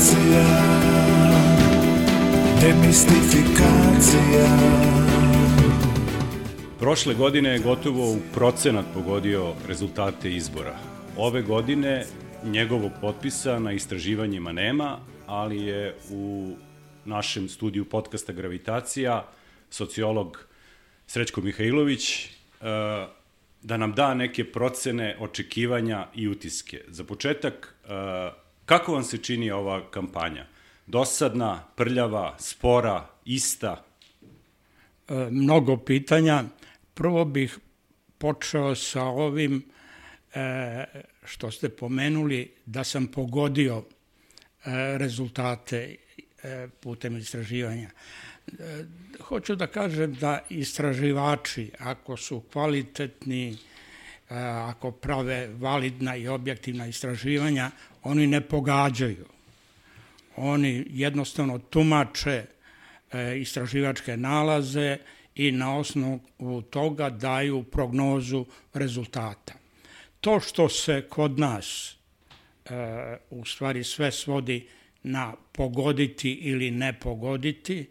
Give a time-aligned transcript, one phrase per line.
[0.00, 0.80] Demistifikacija
[2.60, 4.46] Demistifikacija
[6.78, 10.76] Prošle godine je gotovo u procenat pogodio rezultate izbora.
[11.16, 12.04] Ove godine
[12.44, 16.52] njegovog potpisa na istraživanjima nema, ali je u
[17.04, 19.28] našem studiju podcasta Gravitacija
[19.70, 20.44] sociolog
[21.06, 22.28] Srećko Mihajlović e,
[23.62, 26.80] da nam da neke procene, očekivanja i utiske.
[26.88, 27.88] Za početak, e,
[28.70, 30.46] kako vam se čini ova kampanja?
[30.86, 33.84] Dosadna, prljava, spora, ista?
[35.08, 36.44] E, mnogo pitanja.
[36.94, 37.58] Prvo bih
[38.18, 39.64] počeo sa ovim
[41.24, 43.82] što ste pomenuli da sam pogodio
[44.96, 45.96] rezultate
[46.80, 47.90] putem istraživanja.
[49.20, 53.56] Hoću da kažem da istraživači, ako su kvalitetni,
[54.38, 57.70] ako prave validna i objektivna istraživanja,
[58.02, 59.26] oni ne pogađaju.
[60.36, 62.44] Oni jednostavno tumače
[63.12, 64.96] e, istraživačke nalaze
[65.34, 69.54] i na osnovu toga daju prognozu rezultata.
[70.20, 71.96] To što se kod nas
[72.64, 72.72] e,
[73.30, 74.68] u stvari sve svodi
[75.02, 77.86] na pogoditi ili ne pogoditi,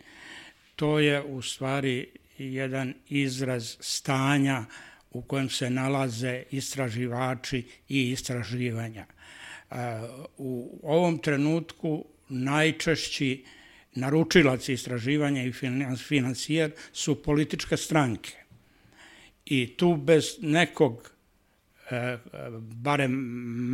[0.75, 4.65] to je u stvari jedan izraz stanja
[5.11, 9.05] u kojem se nalaze istraživači i istraživanja.
[9.05, 9.75] E,
[10.37, 13.45] u ovom trenutku najčešći
[13.95, 15.53] naručilac istraživanja i
[15.97, 18.35] financijer su političke stranke.
[19.45, 21.11] I tu bez nekog,
[21.91, 22.17] e,
[22.59, 23.11] barem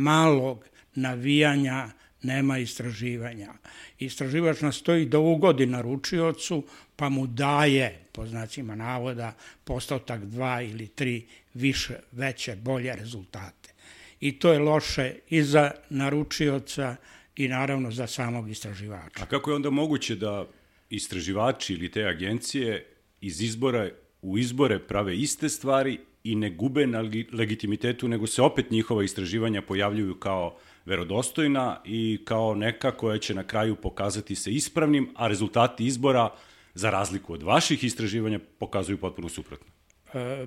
[0.02, 0.64] malog
[0.94, 1.90] navijanja
[2.22, 3.52] nema istraživanja.
[3.98, 6.64] Istraživač nastoji da ugodi naručiocu,
[6.96, 13.72] pa mu daje, po znacima navoda, postotak dva ili tri više, veće, bolje rezultate.
[14.20, 16.96] I to je loše i za naručioca
[17.36, 19.22] i naravno za samog istraživača.
[19.22, 20.46] A kako je onda moguće da
[20.90, 22.86] istraživači ili te agencije
[23.20, 23.90] iz izbora
[24.22, 29.62] u izbore prave iste stvari i ne gube na legitimitetu, nego se opet njihova istraživanja
[29.62, 35.86] pojavljuju kao verodostojna i kao neka koja će na kraju pokazati se ispravnim, a rezultati
[35.86, 36.30] izbora,
[36.76, 39.66] za razliku od vaših istraživanja, pokazuju potpuno suprotno.
[40.14, 40.46] E,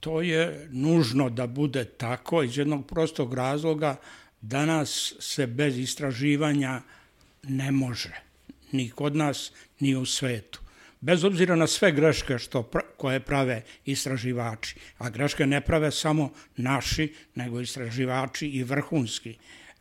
[0.00, 3.96] to je nužno da bude tako iz jednog prostog razloga
[4.40, 6.82] danas se bez istraživanja
[7.42, 8.20] ne može.
[8.72, 10.60] Ni kod nas, ni u svetu
[11.00, 17.14] bez obzira na sve greške što, koje prave istraživači, a greške ne prave samo naši,
[17.34, 19.30] nego istraživači i vrhunski.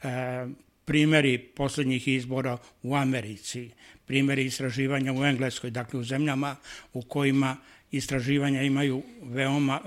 [0.03, 0.47] E,
[0.85, 3.69] primeri poslednjih izbora u Americi,
[4.07, 6.55] primeri istraživanja u Engleskoj, dakle u zemljama
[6.93, 7.57] u kojima
[7.91, 9.81] istraživanja imaju veoma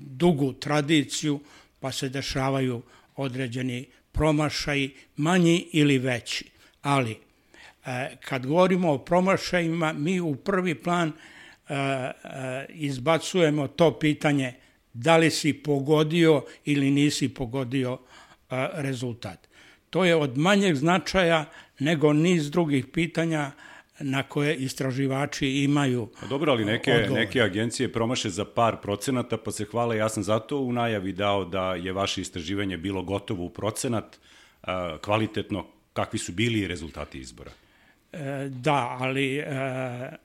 [0.00, 1.40] dugu tradiciju,
[1.80, 2.82] pa se dešavaju
[3.16, 6.44] određeni promašaji, manji ili veći.
[6.82, 7.16] Ali
[7.86, 12.12] E, kad govorimo o promašajima, mi u prvi plan e, e,
[12.68, 14.54] izbacujemo to pitanje
[14.92, 17.98] da li si pogodio ili nisi pogodio
[18.74, 19.48] rezultat.
[19.90, 21.44] To je od manjeg značaja
[21.78, 23.50] nego niz drugih pitanja
[24.00, 27.20] na koje istraživači imaju pa Dobro, ali neke, odgovor.
[27.20, 31.44] neke agencije promaše za par procenata, pa se hvale, ja sam zato u najavi dao
[31.44, 34.18] da je vaše istraživanje bilo gotovo u procenat,
[35.00, 37.50] kvalitetno, kakvi su bili rezultati izbora.
[38.12, 39.44] E, da, ali e,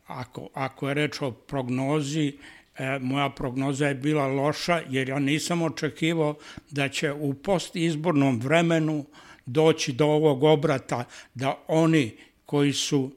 [0.08, 2.38] ako, ako je reč o prognozi,
[2.78, 6.36] e, moja prognoza je bila loša jer ja nisam očekivao
[6.72, 9.06] da će u postizbornom vremenu
[9.52, 13.12] doći do ovog obrata da oni koji su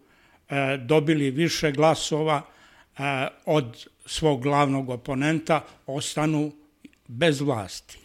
[0.79, 2.43] dobili više glasova
[3.47, 6.53] od svog glavnog oponenta ostanu
[7.09, 7.99] bez vlasti.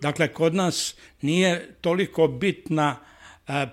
[0.00, 2.96] Dakle, kod nas nije toliko bitna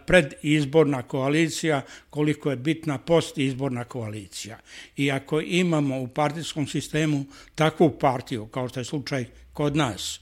[0.06, 4.60] predizborna koalicija koliko je bitna postizborna koalicija.
[4.98, 7.26] I ako imamo u partijskom sistemu
[7.56, 10.20] takvu partiju, kao što je slučaj kod nas,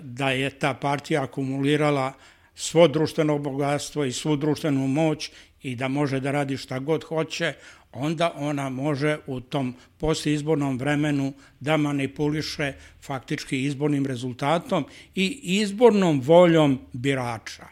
[0.00, 2.12] da je ta partija akumulirala
[2.60, 5.30] svo društveno bogatstvo i svu društvenu moć
[5.62, 7.54] i da može da radi šta god hoće,
[7.92, 16.78] onda ona može u tom postizbornom vremenu da manipuliše faktički izbornim rezultatom i izbornom voljom
[16.92, 17.66] birača.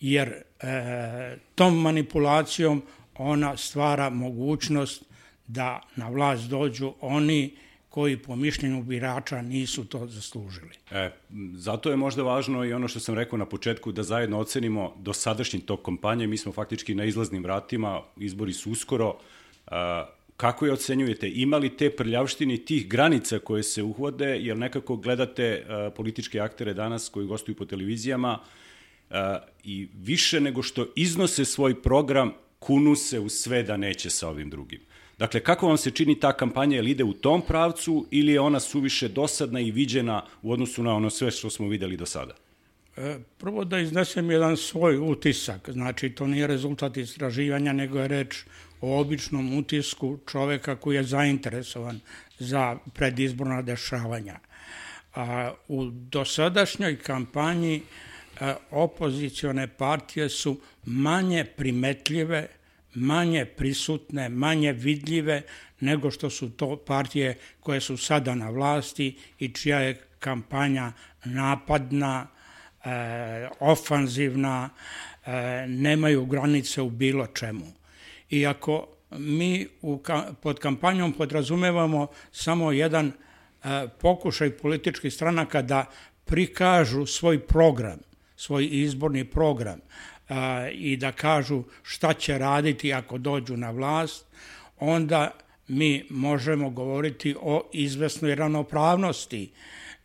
[0.00, 0.42] Jer e,
[1.54, 2.82] tom manipulacijom
[3.14, 5.04] ona stvara mogućnost
[5.46, 7.56] da na vlast dođu oni
[7.98, 10.70] koji po mišljenju birača nisu to zaslužili.
[10.90, 11.10] E,
[11.54, 15.60] zato je možda važno i ono što sam rekao na početku, da zajedno ocenimo dosadašnji
[15.60, 16.26] tok kampanje.
[16.26, 19.16] Mi smo faktički na izlaznim vratima, izbori su uskoro.
[19.66, 19.70] E,
[20.36, 21.30] kako je ocenjujete?
[21.30, 26.74] Ima li te prljavštine tih granica koje se uhvode, jer nekako gledate e, političke aktere
[26.74, 28.38] danas koji gostuju po televizijama,
[29.64, 34.50] i više nego što iznose svoj program, kunu se u sve da neće sa ovim
[34.50, 34.80] drugim.
[35.18, 38.40] Dakle, kako vam se čini ta kampanja, je li ide u tom pravcu ili je
[38.40, 42.34] ona suviše dosadna i viđena u odnosu na ono sve što smo videli do sada?
[42.96, 48.44] E, prvo da iznesem jedan svoj utisak, znači to nije rezultat istraživanja, nego je reč
[48.80, 52.00] o običnom utisku čoveka koji je zainteresovan
[52.38, 54.38] za predizborna dešavanja.
[55.14, 57.82] A, u dosadašnjoj kampanji
[58.40, 62.46] a, opozicione partije su manje primetljive,
[63.00, 65.42] manje prisutne, manje vidljive
[65.80, 70.92] nego što su to partije koje su sada na vlasti i čija je kampanja
[71.24, 72.26] napadna,
[72.84, 74.70] e, ofanzivna,
[75.26, 75.30] e,
[75.68, 77.66] nemaju granice u bilo čemu.
[78.30, 80.02] Iako mi u,
[80.42, 83.12] pod kampanjom podrazumevamo samo jedan e,
[84.00, 85.84] pokušaj političkih stranaka da
[86.24, 87.98] prikažu svoj program,
[88.36, 89.80] svoj izborni program
[90.28, 94.26] e, i da kažu šta će raditi ako dođu na vlast,
[94.78, 95.30] onda
[95.68, 99.50] mi možemo govoriti o izvesnoj ravnopravnosti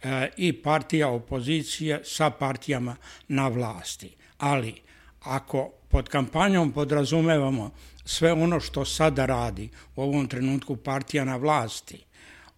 [0.04, 2.96] e, i partija opozicije sa partijama
[3.28, 4.16] na vlasti.
[4.38, 4.74] Ali
[5.22, 7.72] ako pod kampanjom podrazumevamo
[8.06, 12.04] sve ono što sada radi u ovom trenutku partija na vlasti,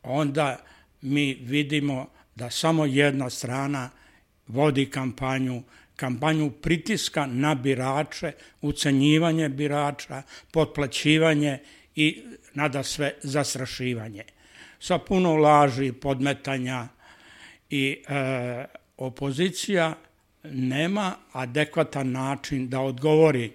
[0.04, 0.58] onda
[1.02, 3.90] mi vidimo da samo jedna strana
[4.48, 5.64] vodi kampanju,
[5.96, 8.32] kampanju pritiska na birače,
[8.62, 10.22] ucenjivanje birača,
[10.52, 11.60] potplaćivanje
[11.96, 14.24] i nada sve zastrašivanje.
[14.80, 16.88] Sa puno laži, podmetanja
[17.70, 18.66] i e,
[18.98, 19.94] opozicija
[20.44, 23.52] nema adekvatan način da odgovori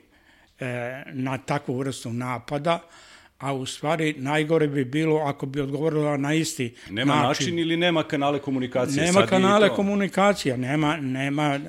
[0.61, 2.81] e, na takvu vrstu napada,
[3.39, 7.29] a u stvari najgore bi bilo ako bi odgovorila na isti nema način.
[7.29, 9.05] način ili nema kanale komunikacije?
[9.05, 9.75] Nema Sad kanale to...
[9.75, 11.61] komunikacija, nema, nema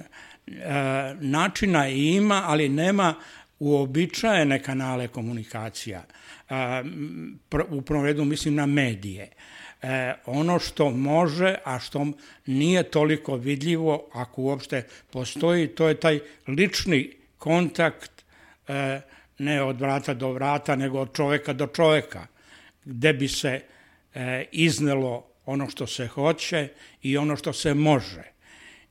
[1.19, 3.13] načina ima, ali nema
[3.59, 6.03] uobičajene kanale komunikacija.
[6.49, 6.53] E,
[7.69, 9.29] u prvom redu mislim na medije.
[9.81, 12.07] E, ono što može, a što
[12.45, 18.21] nije toliko vidljivo, ako uopšte postoji, to je taj lični kontakt
[18.71, 19.01] E,
[19.37, 22.27] ne od vrata do vrata, nego od čoveka do čoveka,
[22.85, 23.61] gde bi se
[24.13, 26.67] e, iznelo ono što se hoće
[27.01, 28.30] i ono što se može.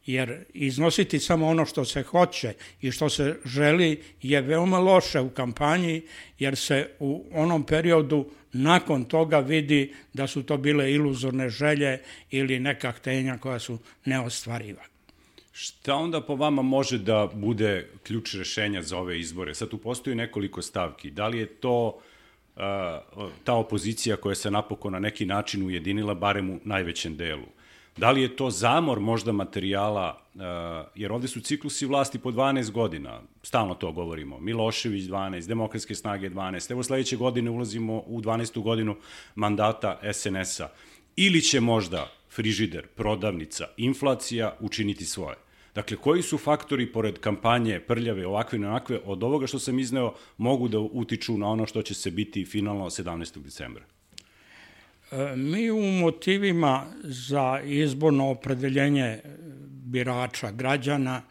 [0.07, 5.31] Jer iznositi samo ono što se hoće i što se želi je veoma loše u
[5.31, 6.03] kampanji,
[6.39, 12.01] jer se u onom periodu nakon toga vidi da su to bile iluzorne želje
[12.31, 14.83] ili neka htenja koja su neostvariva.
[15.53, 19.55] Šta onda po vama može da bude ključ rešenja za ove izbore?
[19.55, 21.11] Sad tu postoji nekoliko stavki.
[21.11, 22.01] Da li je to
[23.45, 27.47] ta opozicija koja se napokon na neki način ujedinila, barem u najvećem delu?
[28.01, 30.41] Da li je to zamor možda materijala, uh,
[30.95, 36.31] jer ovde su ciklusi vlasti po 12 godina, stalno to govorimo, Milošević 12, demokratske snage
[36.31, 38.63] 12, evo sledeće godine ulazimo u 12.
[38.63, 38.97] godinu
[39.35, 40.69] mandata SNS-a,
[41.17, 45.37] ili će možda frižider, prodavnica, inflacija učiniti svoje.
[45.75, 50.15] Dakle, koji su faktori, pored kampanje prljave, ovakve i onakve, od ovoga što sam izneo,
[50.37, 53.43] mogu da utiču na ono što će se biti finalno 17.
[53.43, 53.85] decembra?
[55.37, 59.21] Mi u motivima za izborno opredeljenje
[59.71, 61.23] birača, građana,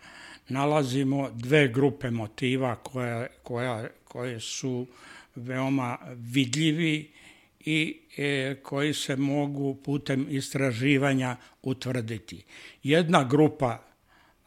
[0.50, 4.88] nalazimo dve grupe motiva koje, koja, koje su
[5.36, 7.12] veoma vidljivi
[7.59, 12.45] i e, koji se mogu putem istraživanja utvrditi.
[12.83, 13.89] Jedna grupa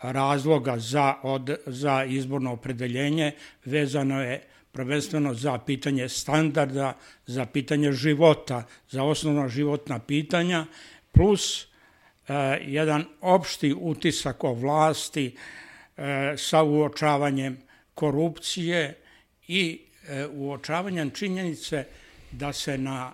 [0.03, 3.33] razloga za, od, za izborno opredeljenje
[3.65, 4.43] vezano je
[4.73, 10.67] prvenstveno za pitanje standarda, za pitanje života, za osnovna životna pitanja,
[11.13, 11.67] plus e,
[12.67, 15.37] jedan opšti utisak o vlasti
[15.97, 17.57] e, sa uočavanjem
[17.95, 18.99] korupcije
[19.49, 21.85] i e, uočavanjem činjenice
[22.31, 23.13] da se na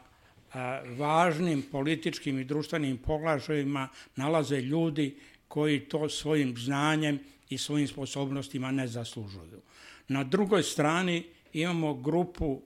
[0.96, 5.16] važnim političkim i društvenim položajima nalaze ljudi
[5.48, 9.60] koji to svojim znanjem i svojim sposobnostima ne zaslužuju.
[10.08, 12.62] Na drugoj strani imamo grupu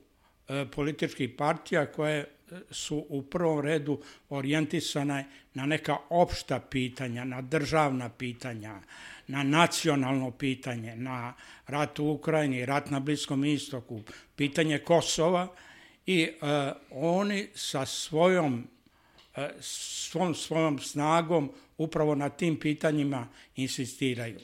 [0.48, 2.26] e, političkih partija koje e,
[2.70, 8.80] su u prvom redu orijentisane na neka opšta pitanja, na državna pitanja,
[9.26, 11.34] na nacionalno pitanje, na
[11.66, 14.02] rat u Ukrajini, rat na Bliskom istoku,
[14.36, 15.48] pitanje Kosova
[16.06, 16.30] i e,
[16.90, 18.66] oni sa svojom
[19.36, 24.40] e, svom svojom snagom upravo na tim pitanjima insistiraju.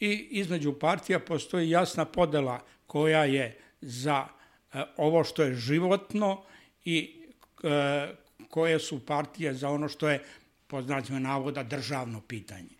[0.00, 4.26] I između partija postoji jasna podela koja je za
[4.72, 6.42] e, ovo što je životno
[6.84, 7.24] i
[7.62, 8.08] e,
[8.48, 10.22] koje su partije za ono što je,
[10.66, 12.74] po znacima navoda, državno pitanje.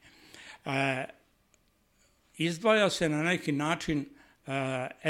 [0.65, 1.05] E,
[2.37, 4.05] izdvaja se na neki način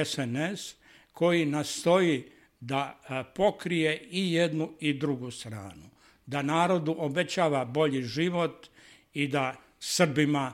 [0.05, 0.75] SNS
[1.13, 2.25] koji nastoji
[2.61, 3.01] da
[3.35, 5.91] pokrije i jednu i drugu stranu.
[6.27, 8.69] Da narodu obećava bolji život
[9.15, 10.53] i da Srbima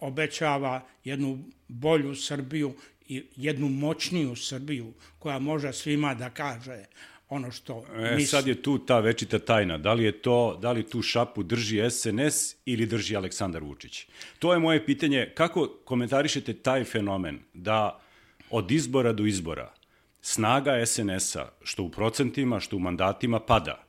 [0.00, 2.74] obećava jednu bolju Srbiju
[3.08, 6.84] i jednu moćniju Srbiju koja može svima da kaže
[7.28, 8.26] ono što e, misli.
[8.26, 9.78] Sad je tu ta večita tajna.
[9.78, 14.06] Da li je to, da li tu šapu drži SNS ili drži Aleksandar Vučić?
[14.38, 15.32] To je moje pitanje.
[15.34, 18.00] Kako komentarišete taj fenomen da
[18.50, 19.72] od izbora do izbora
[20.20, 23.84] snaga SNS-a, što u procentima, što u mandatima, pada.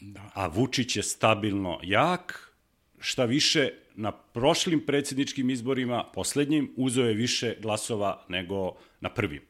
[0.00, 0.30] Da.
[0.34, 2.51] A Vučić je stabilno jak,
[3.02, 9.42] šta više, na prošlim predsjedničkim izborima, poslednjim, uzeo je više glasova nego na prvim.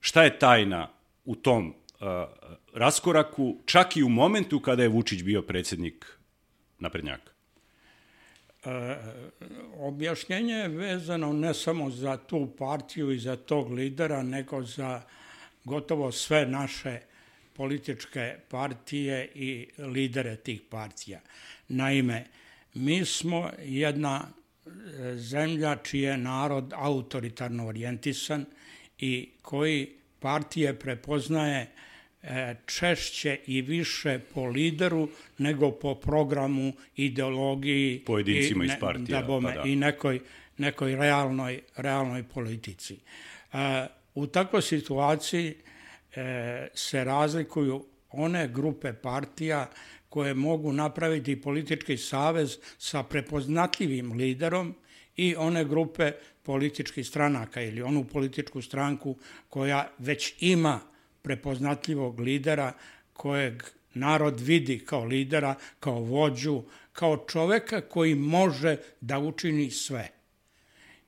[0.00, 0.88] Šta je tajna
[1.24, 2.06] u tom uh,
[2.74, 6.18] raskoraku, čak i u momentu kada je Vučić bio predsjednik
[6.78, 7.32] naprednjaka?
[8.64, 8.96] E,
[9.78, 15.02] objašnjenje je vezano ne samo za tu partiju i za tog lidera, nego za
[15.64, 17.00] gotovo sve naše
[17.52, 21.20] političke partije i lidere tih partija.
[21.68, 22.24] Naime,
[22.74, 24.28] mi smo jedna
[24.66, 24.70] e,
[25.16, 28.44] zemlja čiji je narod autoritarno orijentisan
[28.98, 29.88] i koji
[30.20, 31.70] partije prepoznaje
[32.22, 39.20] e, češće i više po lideru nego po programu, ideologiji pojedincima i ne, iz partija
[39.20, 39.68] da bome, pa da.
[39.68, 40.20] i nekoj,
[40.58, 42.96] nekoj realnoj, realnoj politici.
[43.52, 45.54] E, u takvoj situaciji
[46.16, 49.70] e, se razlikuju one grupe partija
[50.12, 54.74] koje mogu napraviti politički savez sa prepoznatljivim liderom
[55.16, 59.16] i one grupe političkih stranaka ili onu političku stranku
[59.48, 60.80] koja već ima
[61.22, 62.72] prepoznatljivog lidera
[63.12, 63.62] kojeg
[63.94, 70.08] narod vidi kao lidera, kao vođu, kao čoveka koji može da učini sve.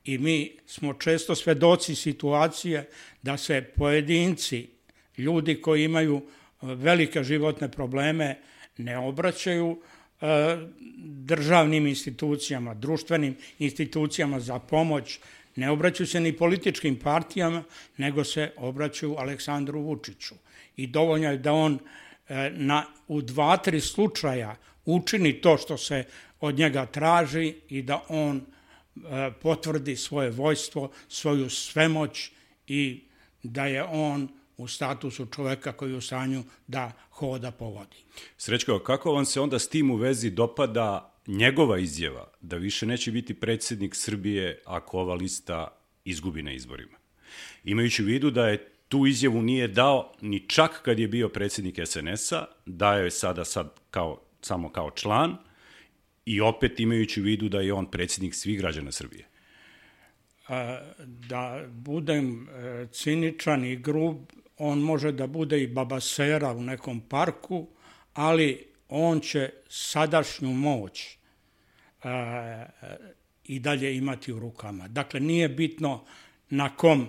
[0.03, 2.89] I mi smo često svedoci situacije
[3.21, 4.69] da se pojedinci,
[5.17, 6.21] ljudi koji imaju
[6.61, 8.41] velike životne probleme,
[8.77, 9.81] ne obraćaju
[10.21, 10.57] e,
[11.05, 15.19] državnim institucijama, društvenim institucijama za pomoć,
[15.55, 17.63] ne obraćaju se ni političkim partijama,
[17.97, 20.35] nego se obraćaju Aleksandru Vučiću.
[20.77, 21.79] I dovoljno je da on
[22.29, 24.55] e, na, u dva, tri slučaja
[24.85, 26.03] učini to što se
[26.39, 32.31] od njega traži i da on e, potvrdi svoje vojstvo, svoju svemoć
[32.67, 33.03] i
[33.43, 37.97] da je on u statusu čoveka koji je u stanju da hoda po vodi.
[38.37, 43.11] Srećko, kako vam se onda s tim u vezi dopada njegova izjava da više neće
[43.11, 46.97] biti predsednik Srbije ako ova lista izgubi na izborima?
[47.63, 51.79] Imajući u vidu da je tu izjavu nije dao ni čak kad je bio predsednik
[51.85, 55.37] SNS-a, daje je sada sad kao, samo kao član
[56.25, 59.27] i opet imajući u vidu da je on predsednik svih građana Srbije.
[61.27, 64.17] Da budem e, ciničan i grub,
[64.57, 67.67] on može da bude i babasera u nekom parku,
[68.13, 71.17] ali on će sadašnju moć e,
[73.43, 74.87] i dalje imati u rukama.
[74.87, 76.03] Dakle, nije bitno
[76.49, 77.01] na kom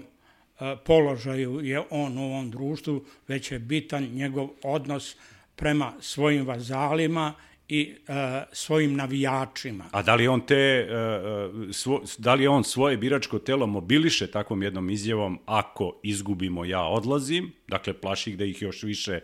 [0.60, 5.16] e, položaju je on u ovom društvu, već je bitan njegov odnos
[5.56, 7.34] prema svojim vazalima
[7.68, 8.14] i uh,
[8.52, 9.84] svojim navijačima.
[9.92, 14.62] A da li on te uh, svo, da li on svoje biračko telo mobiliše takvom
[14.62, 19.20] jednom izjavom ako izgubimo ja odlazim, dakle plaši ih da ih još više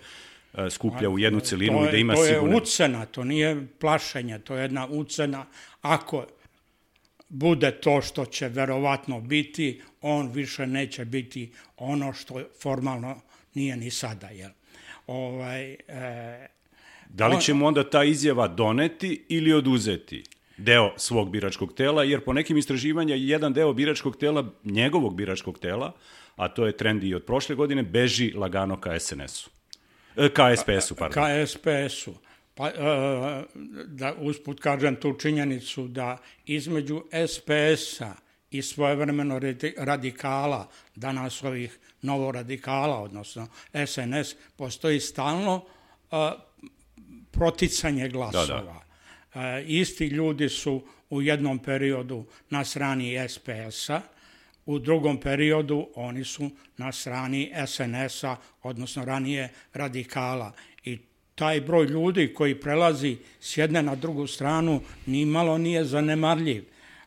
[0.53, 2.49] uh, skuplja u jednu celinu i da ima sigurno...
[2.49, 5.47] To je ucena, to nije plašenje, to je jedna ucena.
[5.83, 6.27] Ako
[7.29, 13.21] bude to što će verovatno biti, on više neće biti ono što formalno
[13.55, 14.51] nije ni sada, jel?
[15.07, 16.49] Ovaj, e,
[17.15, 20.25] Da li će mu onda ta izjava doneti ili oduzeti
[20.57, 25.93] deo svog biračkog tela, jer po nekim istraživanja jedan deo biračkog tela, njegovog biračkog tela,
[26.37, 29.51] a to je trend i od prošle godine, beži lagano ka SNS-u.
[30.17, 31.15] E, ka SPS-u, pardon.
[31.15, 32.15] Ka SPS-u.
[32.55, 32.73] Pa, e,
[33.87, 38.15] da usput kažem tu činjenicu da između SPS-a
[38.51, 39.41] i svojevremeno
[39.79, 43.47] radikala, danas ovih novoradikala, odnosno
[43.87, 45.65] SNS, postoji stalno
[47.33, 48.61] proticanje glasova.
[48.61, 48.83] Da,
[49.35, 49.53] da.
[49.59, 54.01] E, isti ljudi su u jednom periodu na strani SPS-a,
[54.67, 60.53] u drugom periodu oni su na strani SNS-a, odnosno ranije radikala.
[60.85, 60.99] I
[61.35, 66.65] taj broj ljudi koji prelazi s jedne na drugu stranu nimalo nije zanemarljiv.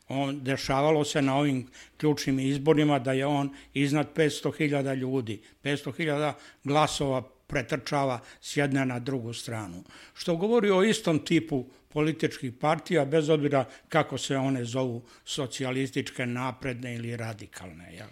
[0.07, 1.67] On, dešavalo se na ovim
[1.97, 9.33] ključnim izborima da je on iznad 500.000 ljudi, 500.000 glasova pretrčava s jedne na drugu
[9.33, 9.83] stranu.
[10.13, 16.95] Što govori o istom tipu političkih partija, bez obzira kako se one zovu socijalističke, napredne
[16.95, 17.93] ili radikalne.
[17.93, 18.07] Jel?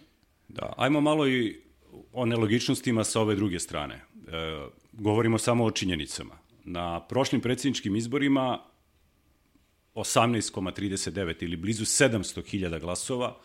[0.48, 1.62] Da, ajmo malo i
[2.14, 3.96] o nelogičnostima sa ove druge strane.
[3.96, 4.02] E,
[4.94, 6.38] govorimo samo o činjenicama.
[6.64, 8.60] Na prošlim predsjedničkim izborima
[9.96, 13.38] 18,39 ili blizu 700.000 glasova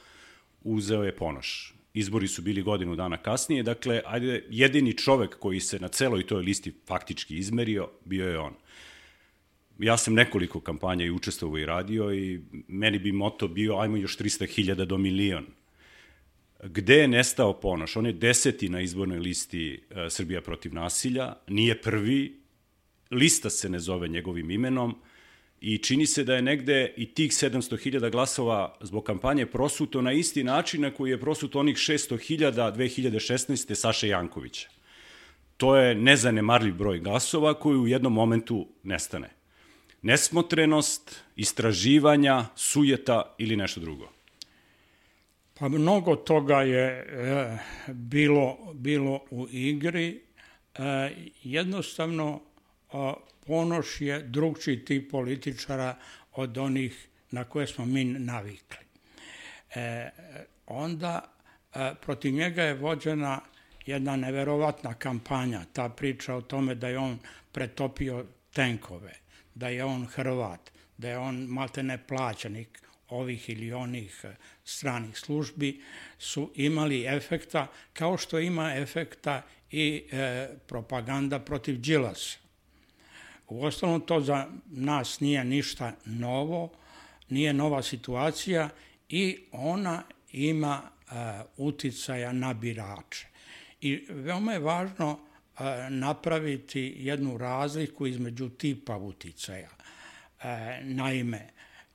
[0.62, 1.77] uzeo je Ponoš.
[1.94, 6.42] Izbori su bili godinu dana kasnije, dakle, ajde, jedini čovek koji se na celoj toj
[6.42, 8.54] listi faktički izmerio, bio je on.
[9.78, 14.18] Ja sam nekoliko kampanja i učestvovao i radio i meni bi moto bio ajmo još
[14.18, 15.46] 300.000 do milion.
[16.62, 17.96] Gde je nestao Ponoš?
[17.96, 22.40] On je deseti na izbornoj listi uh, Srbija protiv nasilja, nije prvi,
[23.10, 24.98] lista se ne zove njegovim imenom,
[25.60, 30.44] i čini se da je negde i tih 700.000 glasova zbog kampanje prosuto na isti
[30.44, 33.74] način na koji je prosuto onih 600.000 2016.
[33.74, 34.68] Saše Jankovića.
[35.56, 39.30] To je nezanemarljiv broj glasova koji u jednom momentu nestane.
[40.02, 44.08] Nesmotrenost, istraživanja, sujeta ili nešto drugo.
[45.58, 50.20] Pa mnogo toga je e, bilo, bilo u igri.
[50.74, 51.10] E,
[51.42, 52.40] jednostavno,
[53.48, 55.96] Ponoš je drugčiji tip političara
[56.32, 58.84] od onih na koje smo mi navikli.
[59.74, 60.10] E,
[60.66, 61.32] onda
[61.74, 63.40] e, protiv njega je vođena
[63.86, 67.18] jedna neverovatna kampanja, ta priča o tome da je on
[67.52, 69.14] pretopio tenkove,
[69.54, 74.24] da je on Hrvat, da je on maltene plaćanik ovih ili onih
[74.64, 75.82] stranih službi,
[76.18, 82.47] su imali efekta, kao što ima efekta i e, propaganda protiv Đilasa.
[83.48, 86.70] U ostalom to za nas nije ništa novo,
[87.28, 88.68] nije nova situacija
[89.08, 90.02] i ona
[90.32, 91.12] ima uh,
[91.56, 93.26] uticaja na birače.
[93.80, 99.70] I veoma je važno uh, napraviti jednu razliku između tipa uticaja.
[99.70, 100.44] Uh,
[100.82, 101.48] naime,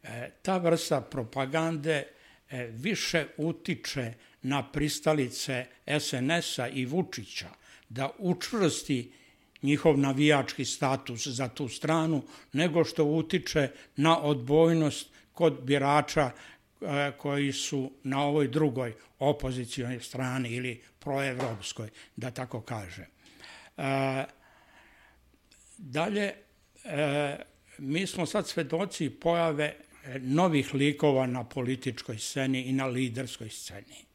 [0.03, 0.09] uh,
[0.41, 5.65] ta vrsta propagande uh, više utiče na pristalice
[5.99, 7.49] SNS-a i Vučića
[7.89, 9.11] da učvrsti
[9.63, 12.21] njihov navijački status za tu stranu,
[12.53, 20.49] nego što utiče na odbojnost kod birača e, koji su na ovoj drugoj opozicijonoj strani
[20.49, 23.05] ili proevropskoj, da tako kaže.
[23.77, 24.23] E,
[25.77, 26.33] dalje,
[26.83, 27.37] e,
[27.77, 29.75] mi smo sad svedoci pojave
[30.19, 34.05] novih likova na političkoj sceni i na liderskoj sceni.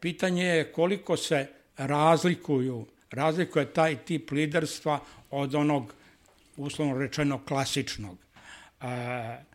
[0.00, 1.46] Pitanje je koliko se
[1.76, 5.94] razlikuju razlikuje taj tip liderstva od onog,
[6.56, 8.18] uslovno rečeno, klasičnog.
[8.80, 9.48] E,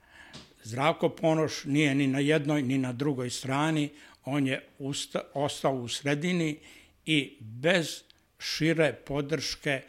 [0.63, 3.89] Zdravko Ponoš nije ni na jednoj ni na drugoj strani,
[4.25, 6.59] on je usta, ostao u sredini
[7.05, 8.01] i bez
[8.39, 9.81] šire podrške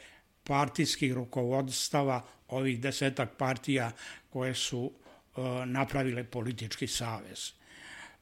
[0.44, 3.92] partijskih rukovodstava ovih desetak partija
[4.30, 7.52] koje su e, napravile politički savez.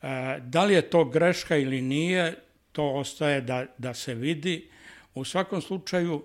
[0.02, 2.37] E, da li je to greška ili nije,
[2.72, 4.68] to ostaje da, da se vidi.
[5.14, 6.22] U svakom slučaju,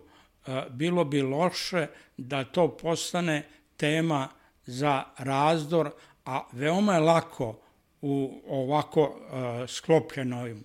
[0.47, 3.43] e, bilo bi loše da to postane
[3.77, 4.29] tema
[4.65, 5.91] za razdor,
[6.25, 7.59] a veoma je lako
[8.01, 10.55] u ovako e, sklopljenoj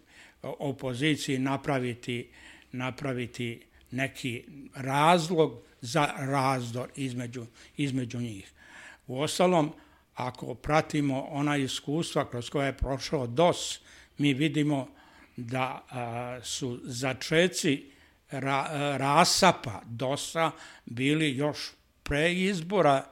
[0.42, 2.30] opoziciji napraviti,
[2.72, 8.52] napraviti neki razlog za razdor između, između njih.
[9.06, 9.72] U ostalom,
[10.14, 13.80] ako pratimo ona iskustva kroz koje je prošao DOS,
[14.18, 14.88] mi vidimo
[15.36, 17.91] da a, su začeci
[18.32, 20.50] ra, rasapa DOS-a
[20.84, 21.58] bili još
[22.02, 23.04] pre izbora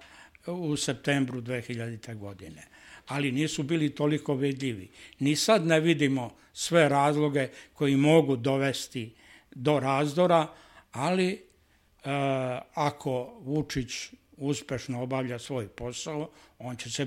[0.47, 2.15] u septembru 2000.
[2.15, 2.71] godine
[3.11, 4.89] ali nisu bili toliko vidljivi.
[5.19, 9.15] Ni sad ne vidimo sve razloge koji mogu dovesti
[9.51, 10.47] do razdora,
[10.93, 11.41] ali e,
[12.75, 13.93] ako Vučić
[14.41, 17.07] uspešno obavlja svoj posao, on će se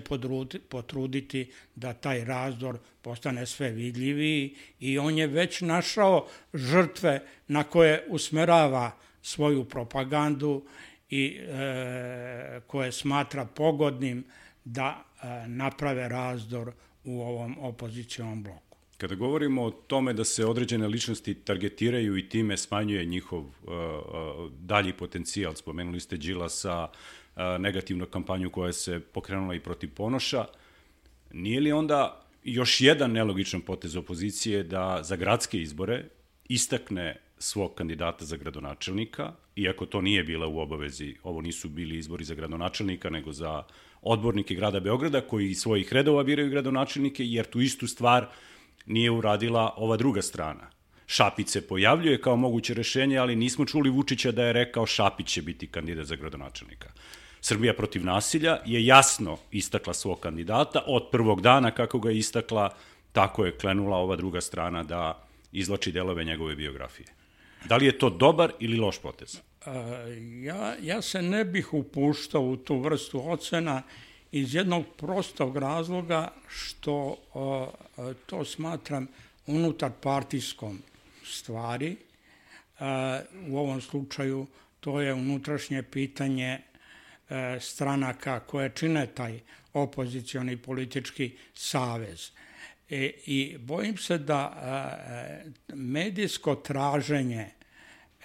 [0.69, 8.05] potruditi da taj razdor postane sve vidljiviji i on je već našao žrtve na koje
[8.09, 8.91] usmerava
[9.21, 10.65] svoju propagandu
[11.09, 14.23] i e, koje smatra pogodnim
[14.65, 16.71] da e, naprave razdor
[17.03, 18.73] u ovom opozicijonom bloku.
[18.97, 24.51] Kada govorimo o tome da se određene ličnosti targetiraju i time smanjuje njihov uh, uh,
[24.51, 26.87] dalji potencijal, spomenuli ste Đilasa,
[27.35, 30.45] negativnu kampanju koja se pokrenula i protiv Ponoša,
[31.31, 36.05] nije li onda još jedan nelogičan potez opozicije da za gradske izbore
[36.49, 42.23] istakne svog kandidata za gradonačelnika, iako to nije bila u obavezi, ovo nisu bili izbori
[42.23, 43.63] za gradonačelnika, nego za
[44.01, 48.27] odbornike grada Beograda, koji iz svojih redova biraju gradonačelnike, jer tu istu stvar
[48.85, 50.69] nije uradila ova druga strana.
[51.07, 55.41] Šapić se pojavljuje kao moguće rešenje, ali nismo čuli Vučića da je rekao Šapić će
[55.41, 56.91] biti kandidat za gradonačelnika.
[57.45, 62.69] Srbija protiv nasilja je jasno istakla svog kandidata od prvog dana kako ga je istakla,
[63.11, 67.07] tako je klenula ova druga strana da izlači delove njegove biografije.
[67.65, 69.39] Da li je to dobar ili loš potez?
[70.43, 73.81] Ja, ja se ne bih upuštao u tu vrstu ocena
[74.31, 77.17] iz jednog prostog razloga što
[78.25, 79.07] to smatram
[79.47, 80.79] unutar partijskom
[81.25, 81.95] stvari.
[83.47, 84.47] U ovom slučaju
[84.79, 86.59] to je unutrašnje pitanje
[87.59, 89.39] stranaka koje čine taj
[89.73, 92.31] opozicioni politički savez.
[92.89, 97.49] E, I bojim se da e, medijsko traženje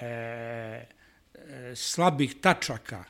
[0.00, 0.84] e,
[1.74, 3.04] slabih tačaka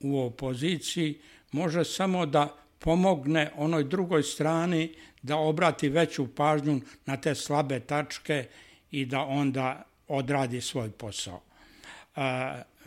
[0.00, 1.20] u opoziciji
[1.52, 8.48] može samo da pomogne onoj drugoj strani da obrati veću pažnju na te slabe tačke
[8.90, 11.42] i da onda odradi svoj posao.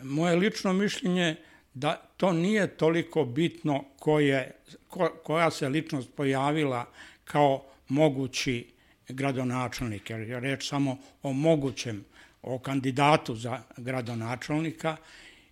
[0.02, 1.36] moje lično mišljenje
[1.74, 4.52] da to nije toliko bitno koje,
[4.88, 6.86] ko, koja se ličnost pojavila
[7.24, 8.66] kao mogući
[9.08, 12.04] gradonačelnik, jer je reč samo o mogućem,
[12.42, 14.96] o kandidatu za gradonačelnika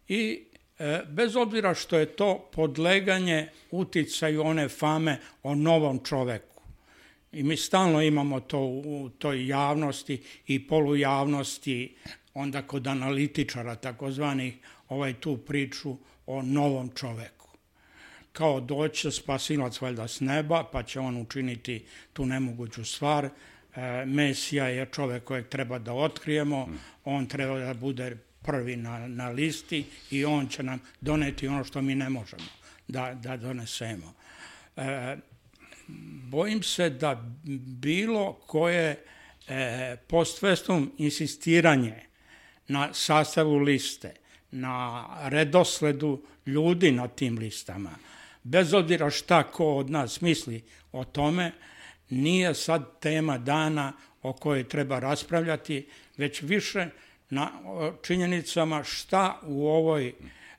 [0.09, 0.43] i
[0.79, 6.63] e, bez obzira što je to podleganje uticaju one fame o novom čoveku.
[7.33, 11.97] I mi stalno imamo to u toj javnosti i polujavnosti,
[12.35, 14.55] onda kod analitičara takozvanih,
[14.89, 15.97] ovaj tu priču
[16.33, 17.41] o novom čoveku
[18.33, 23.25] kao doći spasilac valjda s neba, pa će on učiniti tu nemoguću stvar.
[23.25, 23.31] E,
[24.07, 26.69] Mesija je čovek kojeg treba da otkrijemo,
[27.05, 31.83] on treba da bude prvi na, na listi i on će nam doneti ono što
[31.83, 32.49] mi ne možemo
[32.89, 34.15] da, da donesemo.
[34.77, 35.17] E,
[36.31, 37.25] bojim se da
[37.81, 39.05] bilo koje
[39.49, 40.45] e, post
[40.99, 42.03] insistiranje
[42.69, 44.15] na sastavu liste,
[44.51, 47.91] na redosledu ljudi na tim listama,
[48.43, 51.53] bez obzira šta ko od nas misli o tome,
[52.11, 55.87] nije sad tema dana o kojoj treba raspravljati,
[56.17, 56.89] već više
[57.31, 57.51] na
[58.03, 60.09] činjenicama šta u ovoj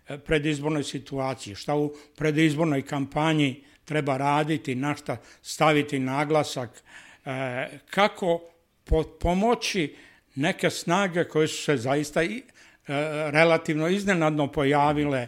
[0.07, 6.83] e, predizbornoj situaciji, šta u predizbornoj kampanji treba raditi, na šta staviti naglasak,
[7.25, 8.41] e, kako
[9.19, 9.95] pomoći
[10.35, 12.43] neke snage koje su se zaista i,
[13.31, 15.27] relativno iznenadno pojavile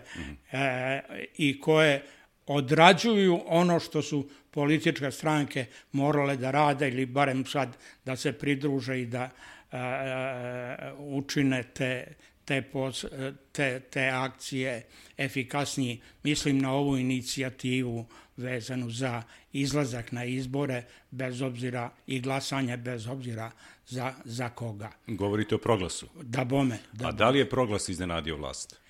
[1.38, 2.04] i koje
[2.47, 9.02] odrađuju ono što su političke stranke morale da rade ili barem sad da se pridruže
[9.02, 9.30] i da
[9.71, 12.13] a, a, učine te,
[12.46, 13.06] te, pos,
[13.52, 14.86] te, te akcije
[15.18, 16.02] efikasniji.
[16.24, 18.06] Mislim na ovu inicijativu
[18.38, 23.52] vezanu za izlazak na izbore bez obzira i glasanje bez obzira
[23.88, 24.92] za, za koga.
[25.08, 26.08] Govorite o proglasu.
[26.22, 26.80] Da bome.
[26.94, 28.84] Da A da li je proglas iznenadio vlast?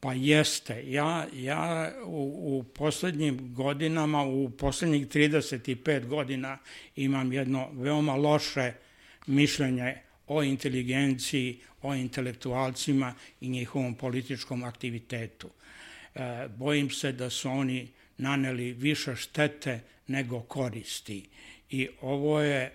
[0.00, 0.82] Pa jeste.
[0.86, 6.58] Ja, ja u, u poslednjim godinama, u poslednjih 35 godina
[6.96, 8.72] imam jedno veoma loše
[9.26, 10.02] mišljenje
[10.36, 15.50] o inteligenciji, o intelektualcima i njihovom političkom aktivitetu.
[16.14, 21.28] E, bojim se da su oni naneli više štete nego koristi.
[21.70, 22.72] I ovo je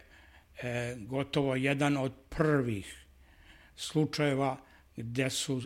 [0.61, 3.05] e, gotovo jedan od prvih
[3.75, 4.57] slučajeva
[4.95, 5.61] gde su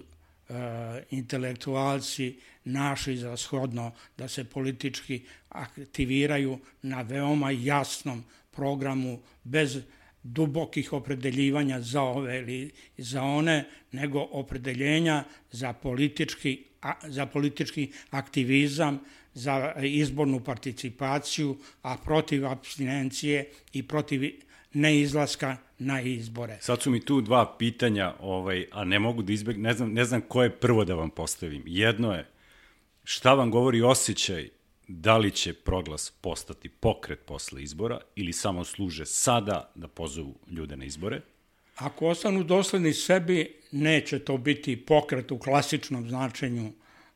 [0.51, 9.77] E, intelektualci našli za shodno da se politički aktiviraju na veoma jasnom programu bez
[10.23, 16.63] dubokih opredeljivanja za ove ili za one, nego opredeljenja za politički,
[17.03, 18.99] za politički aktivizam,
[19.33, 24.21] za izbornu participaciju, a protiv abstinencije i protiv
[24.73, 26.57] neizlaska na izbore.
[26.61, 30.05] Sad su mi tu dva pitanja, ovaj, a ne mogu da izbeg, ne znam, ne
[30.05, 31.63] znam koje prvo da vam postavim.
[31.65, 32.27] Jedno je,
[33.03, 34.49] šta vam govori osjećaj
[34.93, 40.75] da li će proglas postati pokret posle izbora ili samo služe sada da pozovu ljude
[40.75, 41.21] na izbore?
[41.75, 46.71] Ako ostanu dosledni sebi, neće to biti pokret u klasičnom značenju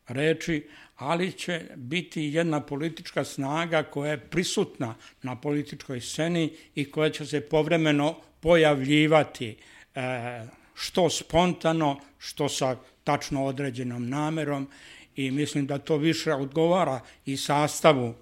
[0.08, 7.10] reči, ali će biti jedna politička snaga koja je prisutna na političkoj sceni i koja
[7.10, 9.56] će se povremeno pojavljivati
[9.96, 14.68] e, što spontano, što sa tačno određenom namerom
[15.16, 18.14] i mislim da to više odgovara i sastavu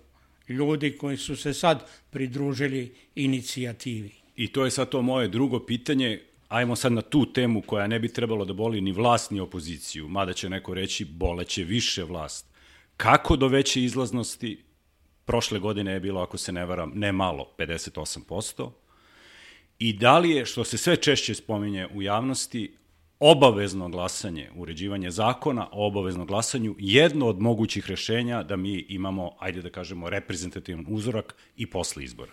[0.49, 4.11] ljudi koji su se sad pridružili inicijativi.
[4.35, 7.99] I to je sad to moje drugo pitanje, ajmo sad na tu temu koja ne
[7.99, 12.45] bi trebalo da boli ni vlast ni opoziciju, mada će neko reći boleće više vlast.
[12.97, 14.63] Kako do veće izlaznosti?
[15.25, 18.71] Prošle godine je bilo, ako se ne varam, ne malo, 58%.
[19.79, 22.73] I da li je, što se sve češće spominje u javnosti,
[23.19, 29.61] obavezno glasanje, uređivanje zakona o obaveznom glasanju, jedno od mogućih rešenja da mi imamo, ajde
[29.61, 32.31] da kažemo, reprezentativan uzorak i posle izbora?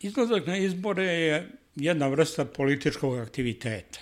[0.00, 4.00] Izlazak na izbore je jedna vrsta političkog aktiviteta.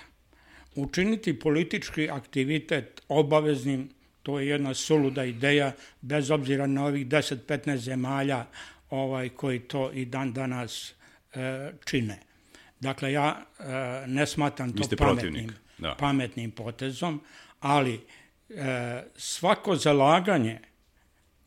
[0.75, 3.89] Učiniti politički aktivitet obaveznim,
[4.23, 8.47] to je jedna suluda ideja, bez obzira na ovih 10-15 zemalja
[8.91, 10.95] ovaj, koji to i dan danas
[11.35, 12.19] e, čine.
[12.81, 13.63] Dakle, ja e,
[14.07, 15.95] ne smatram to pametnim, da.
[15.99, 17.21] pametnim potezom,
[17.61, 18.01] ali
[18.49, 20.59] e, svako zalaganje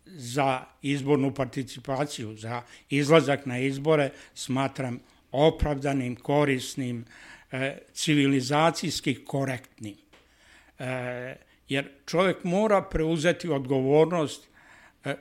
[0.06, 5.00] za izbornu participaciju, za izlazak na izbore smatram
[5.32, 7.06] opravdanim, korisnim,
[7.52, 9.98] e, civilizacijski korektnim.
[10.80, 11.36] E,
[11.70, 14.48] jer čovjek mora preuzeti odgovornost
[15.06, 15.16] e,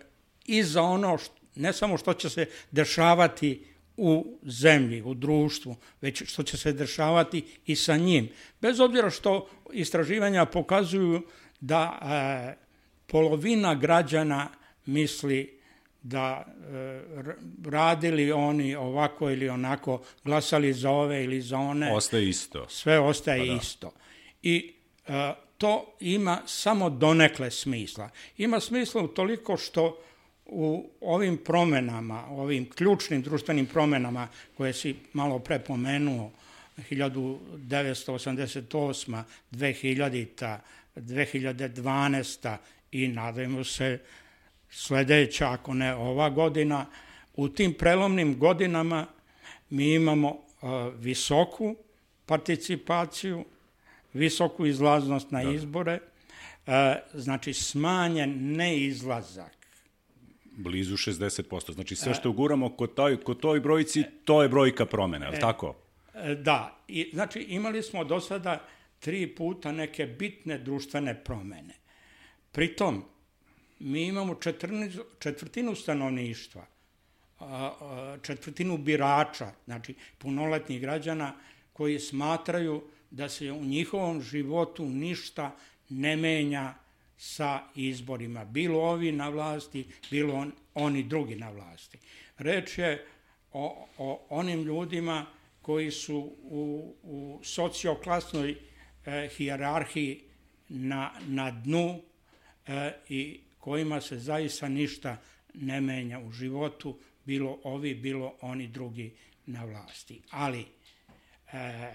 [0.47, 3.70] i za ono, što, ne samo što će se dešavati
[4.03, 8.29] u zemlji, u društvu, već što će se dešavati i sa njim.
[8.61, 11.23] Bez obzira što istraživanja pokazuju
[11.61, 12.57] da e,
[13.07, 14.49] polovina građana
[14.87, 15.61] misli
[16.03, 17.01] da e,
[17.65, 21.93] radili oni ovako ili onako, glasali za ove ili za one.
[21.93, 22.69] Ostaje isto.
[22.69, 23.59] Sve ostaje pa da.
[23.63, 23.93] isto.
[24.43, 24.73] I
[25.07, 28.11] e, to ima samo donekle smisla.
[28.39, 30.03] Ima smisla u toliko što
[30.51, 36.31] u ovim promenama, ovim ključnim društvenim promenama koje si malo prepomenuo,
[36.91, 39.23] 1988.
[39.53, 40.59] 2000.
[40.97, 42.57] 2012.
[42.93, 43.99] i nadajmo se
[44.71, 46.87] sledeća, ako ne ova godina,
[47.35, 49.07] u tim prelomnim godinama
[49.71, 50.39] mi imamo uh,
[50.99, 51.77] visoku
[52.27, 53.45] participaciju,
[54.13, 55.51] visoku izlaznost na da.
[55.51, 55.99] izbore,
[56.67, 56.73] uh,
[57.15, 59.60] znači smanjen neizlazak
[60.51, 61.73] Blizu 60%.
[61.73, 65.37] Znači sve što uguramo kod toj, kod toj brojici, to je brojka promene, je li
[65.37, 65.77] e, tako?
[66.15, 66.85] E, da.
[66.89, 68.65] I, znači imali smo do sada
[69.01, 71.75] tri puta neke bitne društvene promene.
[72.53, 73.05] Pritom,
[73.79, 76.67] mi imamo četrni, četvrtinu stanovništva,
[78.23, 81.33] četvrtinu birača, znači punoletnih građana
[81.73, 85.57] koji smatraju da se u njihovom životu ništa
[85.89, 86.75] ne menja
[87.23, 88.45] sa izborima.
[88.45, 91.99] Bilo ovi na vlasti, bilo on, oni drugi na vlasti.
[92.39, 93.07] Reč je
[93.53, 95.27] o, o onim ljudima
[95.63, 98.51] koji su u, u socioklasnoj
[99.07, 100.21] e, hijerarhiji
[100.69, 102.01] na, na dnu
[102.67, 105.17] e, i kojima se zaista ništa
[105.55, 109.13] ne menja u životu, bilo ovi, bilo oni drugi
[109.47, 110.23] na vlasti.
[110.31, 110.67] Ali
[111.53, 111.95] e,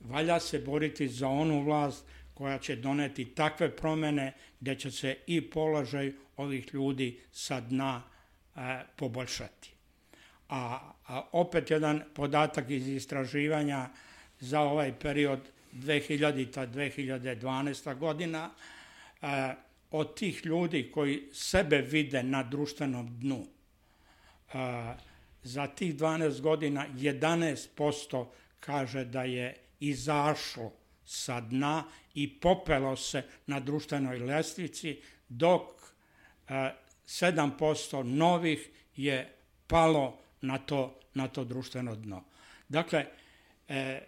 [0.00, 5.50] valja se boriti za onu vlast koja će doneti takve promene gde će se i
[5.50, 8.04] položaj ovih ljudi sa dna e,
[8.96, 9.70] poboljšati.
[10.48, 13.88] A, a opet jedan podatak iz istraživanja
[14.40, 15.40] za ovaj period
[15.72, 18.50] 2000-2012 godina,
[19.22, 19.54] e,
[19.90, 23.46] od tih ljudi koji sebe vide na društvenom dnu,
[24.52, 24.94] a,
[25.42, 28.26] za tih 12 godina 11%
[28.60, 30.72] kaže da je izašlo
[31.04, 35.62] sa dna i popelo se na društvenoj lestvici, dok
[36.48, 36.70] a,
[37.06, 39.34] 7% novih je
[39.66, 42.24] palo na to, na to društveno dno.
[42.68, 43.06] Dakle,
[43.68, 44.00] e,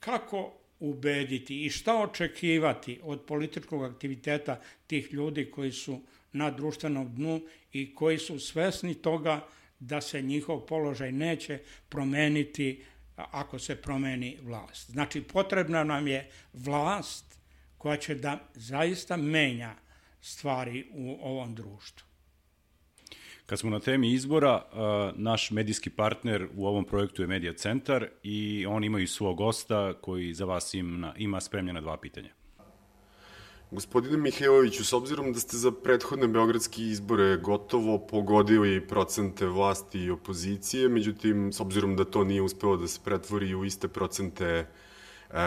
[0.00, 6.00] kako ubediti i šta očekivati od političkog aktiviteta tih ljudi koji su
[6.32, 7.40] na društvenom dnu
[7.72, 9.46] i koji su svesni toga
[9.78, 12.84] da se njihov položaj neće promeniti
[13.16, 14.90] ako se promeni vlast.
[14.90, 17.38] Znači, potrebna nam je vlast
[17.84, 19.74] koja će da zaista menja
[20.20, 22.06] stvari u ovom društvu.
[23.46, 24.62] Kad smo na temi izbora,
[25.16, 30.34] naš medijski partner u ovom projektu je Medija centar i oni imaju svog gosta koji
[30.34, 32.30] za vas ima, ima spremljena dva pitanja.
[33.70, 40.10] Gospodine Mihajloviću, s obzirom da ste za prethodne beogradske izbore gotovo pogodili procente vlasti i
[40.10, 44.66] opozicije, međutim, s obzirom da to nije uspelo da se pretvori u iste procente e,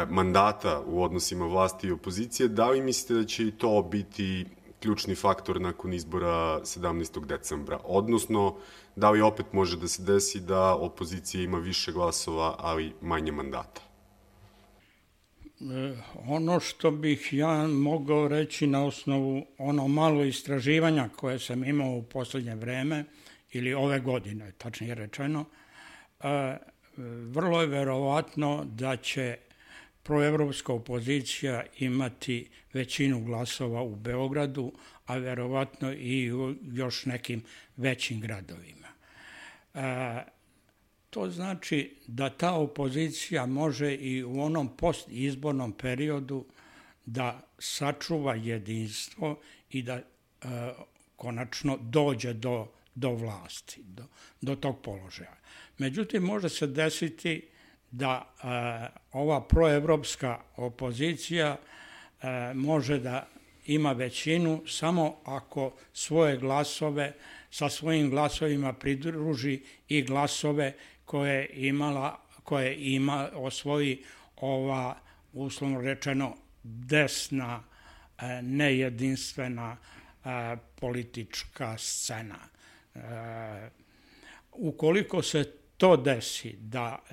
[0.10, 4.46] mandata u odnosima vlasti i opozicije, da li mislite da će to biti
[4.80, 7.26] ključni faktor nakon izbora 17.
[7.26, 7.80] decembra?
[7.84, 8.56] Odnosno,
[8.96, 13.82] da li opet može da se desi da opozicija ima više glasova, ali manje mandata?
[15.62, 15.98] E,
[16.28, 22.04] ono što bih ja mogao reći na osnovu ono malo istraživanja koje sam imao u
[22.04, 23.06] poslednje vreme,
[23.52, 25.46] ili ove godine, tačnije rečeno,
[26.20, 26.58] e,
[27.32, 29.38] vrlo je verovatno da će
[30.08, 34.72] proevropska opozicija imati većinu glasova u Beogradu,
[35.06, 37.44] a verovatno i u još nekim
[37.78, 38.88] većim gradovima.
[39.74, 40.38] E,
[41.10, 46.46] To znači da ta opozicija može i u onom postizbornom periodu
[47.06, 49.40] da sačuva jedinstvo
[49.70, 50.04] i da e,
[51.16, 54.04] konačno dođe do, do vlasti, do,
[54.42, 55.38] do tog položaja.
[55.78, 57.48] Međutim, može se desiti
[57.92, 58.48] da e,
[59.12, 63.28] ova proevropska opozicija e, može da
[63.66, 67.14] ima većinu samo ako svoje glasove
[67.52, 70.74] sa svojim glasovima pridruži i glasove
[71.06, 74.04] koje imala koje ima osvoji
[74.36, 74.98] ova
[75.34, 77.64] uslovno rečeno desna
[78.18, 79.78] e, nejedinstvena
[80.80, 82.40] politička scena.
[84.52, 87.04] Ukoliko se to desi da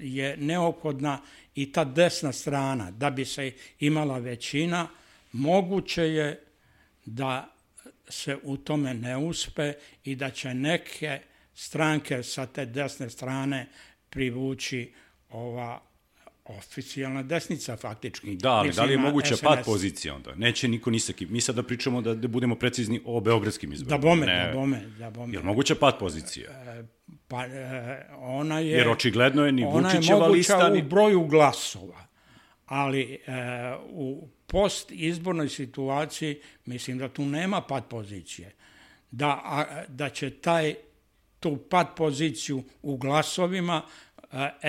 [0.00, 1.20] je neophodna
[1.54, 4.88] i ta desna strana da bi se imala većina,
[5.32, 6.44] moguće je
[7.04, 7.54] da
[8.08, 9.72] se u tome ne uspe
[10.04, 11.20] i da će neke
[11.54, 13.68] stranke sa te desne strane
[14.10, 14.92] privući
[15.30, 15.80] ova
[16.58, 18.36] oficijalna desnica faktički.
[18.36, 19.42] Da, ali da li je moguća SNS.
[19.42, 20.34] pad pozicija onda?
[20.34, 21.32] Neće niko ni sa kim.
[21.32, 23.98] Mi sada pričamo da, da budemo precizni o beogradskim izborima.
[23.98, 24.46] Da bome, ne.
[24.46, 25.32] da bome, da bome.
[25.32, 26.50] Je li moguća pad pozicija?
[26.50, 26.84] E,
[27.28, 28.70] pa e, ona je...
[28.70, 30.56] Jer očigledno je ni Vučićeva lista...
[30.56, 32.06] Ona je moguća u broju glasova,
[32.66, 33.18] ali e,
[33.90, 38.52] u post izbornoj situaciji mislim da tu nema pad pozicije.
[39.10, 40.74] Da, a, da će taj
[41.40, 43.82] tu pad poziciju u glasovima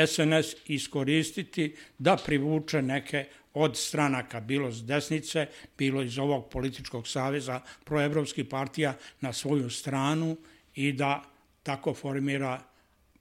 [0.08, 5.47] SNS iskoristiti da privuče neke od stranaka, bilo s desnice,
[5.78, 10.38] bilo iz ovog političkog saveza proevropskih partija na svoju stranu
[10.76, 11.23] i da
[11.63, 12.62] tako formira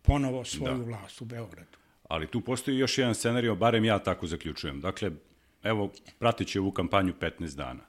[0.03, 0.85] ponovo svoju da.
[0.85, 1.79] vlast u Beogradu.
[2.09, 4.81] Ali tu postoji još jedan scenario, barem ja tako zaključujem.
[4.81, 5.11] Dakle,
[5.63, 7.87] evo, pratit će ovu kampanju 15 dana.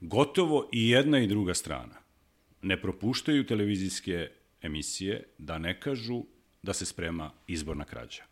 [0.00, 1.94] Gotovo i jedna i druga strana
[2.62, 4.28] ne propuštaju televizijske
[4.62, 6.24] emisije da ne kažu
[6.64, 8.22] da se sprema izborna krađa.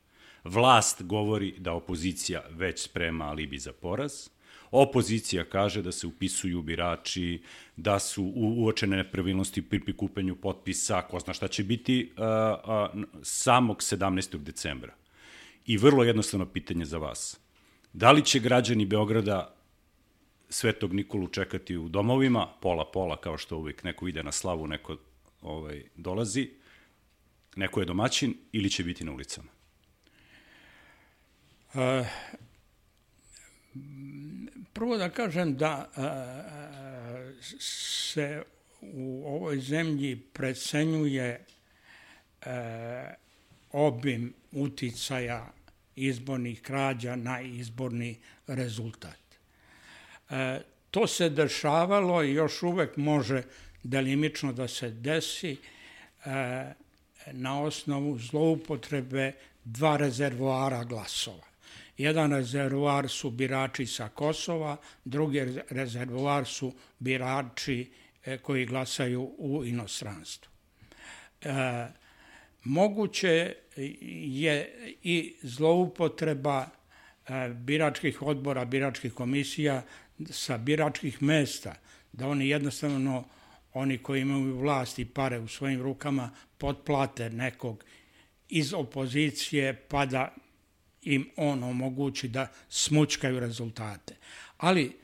[0.44, 4.28] Vlast govori da opozicija već sprema alibi za poraz,
[4.70, 7.42] opozicija kaže da se upisuju birači,
[7.76, 13.76] da su uočene nepravilnosti pri prikupenju potpisa, ko zna šta će biti uh, uh, samog
[13.76, 14.38] 17.
[14.38, 14.94] decembra.
[15.66, 17.40] I vrlo jednostavno pitanje za vas.
[17.92, 19.54] Da li će građani Beograda
[20.48, 24.96] Svetog Nikolu čekati u domovima, pola-pola, kao što uvijek neko ide na slavu, neko
[25.42, 26.50] ovaj, dolazi,
[27.56, 29.50] neko je domaćin ili će biti na ulicama?
[31.74, 32.06] Uh,
[34.72, 36.02] prvo da kažem da uh,
[37.60, 38.42] se
[38.80, 41.44] u ovoj zemlji precenjuje
[42.40, 42.52] uh,
[43.72, 45.52] obim uticaja
[45.96, 49.18] izbornih krađa na izborni rezultat.
[50.30, 50.60] E,
[50.90, 53.42] to se dešavalo i još uvek može
[53.82, 55.56] delimično da se desi
[56.24, 56.72] e,
[57.32, 59.32] na osnovu zloupotrebe
[59.64, 61.52] dva rezervoara glasova.
[61.98, 67.90] Jedan rezervoar su birači sa Kosova, drugi rezervoar su birači
[68.24, 70.50] e, koji glasaju u inostranstvu.
[71.42, 71.48] E,
[72.64, 76.66] moguće je i zloupotreba
[77.28, 79.82] e, biračkih odbora, biračkih komisija
[80.30, 81.74] sa biračkih mesta,
[82.12, 83.24] da oni jednostavno
[83.72, 87.84] oni koji imaju vlast i pare u svojim rukama potplate nekog
[88.48, 90.34] iz opozicije pa da
[91.02, 94.16] im on omogući da smučkaju rezultate.
[94.56, 94.96] Ali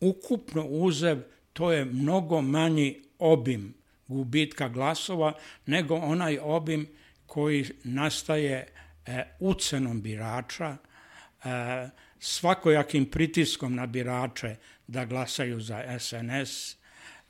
[0.00, 1.18] ukupno uzev
[1.52, 3.74] to je mnogo manji obim
[4.08, 5.32] gubitka glasova
[5.66, 6.88] nego onaj obim
[7.26, 8.66] koji nastaje
[9.06, 11.88] e, ucenom birača, e,
[12.18, 16.79] svakojakim pritiskom na birače da glasaju za SNS,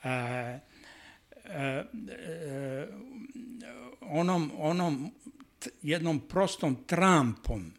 [0.04, 0.08] e,
[1.44, 1.84] e,
[4.00, 5.12] onom, onom
[5.82, 7.72] jednom prostom trampom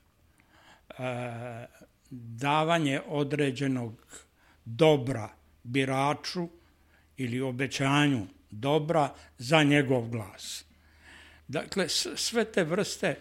[0.89, 0.93] e,
[2.12, 4.25] davanje određenog
[4.65, 5.29] dobra
[5.63, 6.47] biraču
[7.17, 10.65] ili obećanju dobra za njegov glas.
[11.47, 13.15] Dakle, sve te vrste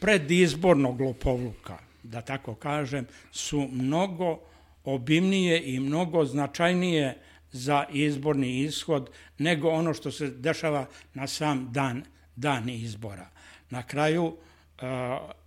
[0.00, 4.40] predizbornog lopovluka, da tako kažem, su mnogo
[4.84, 7.18] obimnije i mnogo značajnije
[7.54, 12.02] za izborni ishod nego ono što se dešava na sam dan,
[12.36, 13.28] dan izbora.
[13.70, 14.34] Na kraju uh,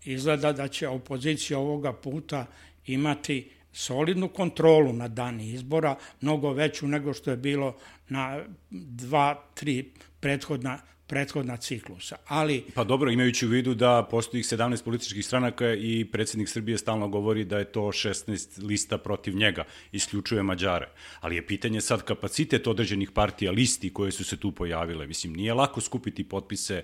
[0.03, 2.45] izgleda da će opozicija ovoga puta
[2.85, 7.75] imati solidnu kontrolu na dan izbora, mnogo veću nego što je bilo
[8.09, 12.15] na dva, tri prethodna prethodna ciklusa.
[12.27, 17.07] Ali Pa dobro, imajući u vidu da postoji 17 političkih stranaka i predsednik Srbije stalno
[17.07, 20.89] govori da je to 16 lista protiv njega, isključuje Mađare.
[21.19, 25.07] Ali je pitanje sad kapacitet određenih partija listi koje su se tu pojavile.
[25.07, 26.83] Mislim, nije lako skupiti potpise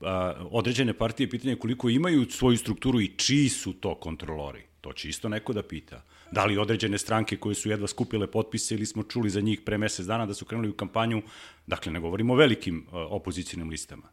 [0.00, 4.62] a, određene partije, pitanje je koliko imaju svoju strukturu i čiji su to kontrolori.
[4.80, 6.02] To će isto neko da pita.
[6.32, 9.78] Da li određene stranke koje su jedva skupile potpise ili smo čuli za njih pre
[9.78, 11.22] mesec dana da su krenuli u kampanju,
[11.66, 14.08] dakle ne govorimo o velikim a, opozicijnim listama.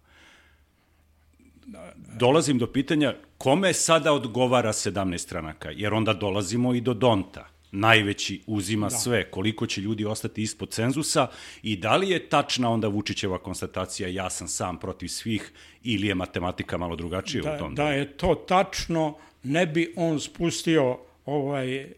[2.19, 8.41] Dolazim do pitanja kome sada odgovara 17 stranaka, jer onda dolazimo i do Donta najveći
[8.47, 8.97] uzima da.
[8.97, 11.27] sve, koliko će ljudi ostati ispod cenzusa
[11.63, 15.51] i da li je tačna onda Vučićeva konstatacija ja sam sam protiv svih
[15.83, 17.75] ili je matematika malo drugačija da, u tom?
[17.75, 21.93] Da je to tačno, ne bi on spustio ovaj e,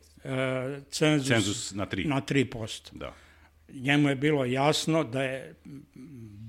[0.91, 2.07] cenzus, cenzus na 3%.
[2.07, 2.89] Na 3%.
[2.91, 3.13] Da.
[3.74, 5.55] Njemu je bilo jasno da je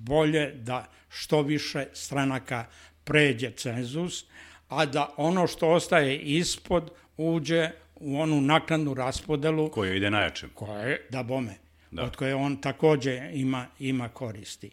[0.05, 2.67] bolje da što više stranaka
[3.05, 4.25] pređe cenzus,
[4.69, 10.47] a da ono što ostaje ispod uđe u onu naknadnu raspodelu koja ide najjače.
[10.55, 11.55] Koja je, da bome,
[11.91, 12.03] da.
[12.03, 14.71] od koje on takođe ima, ima koristi.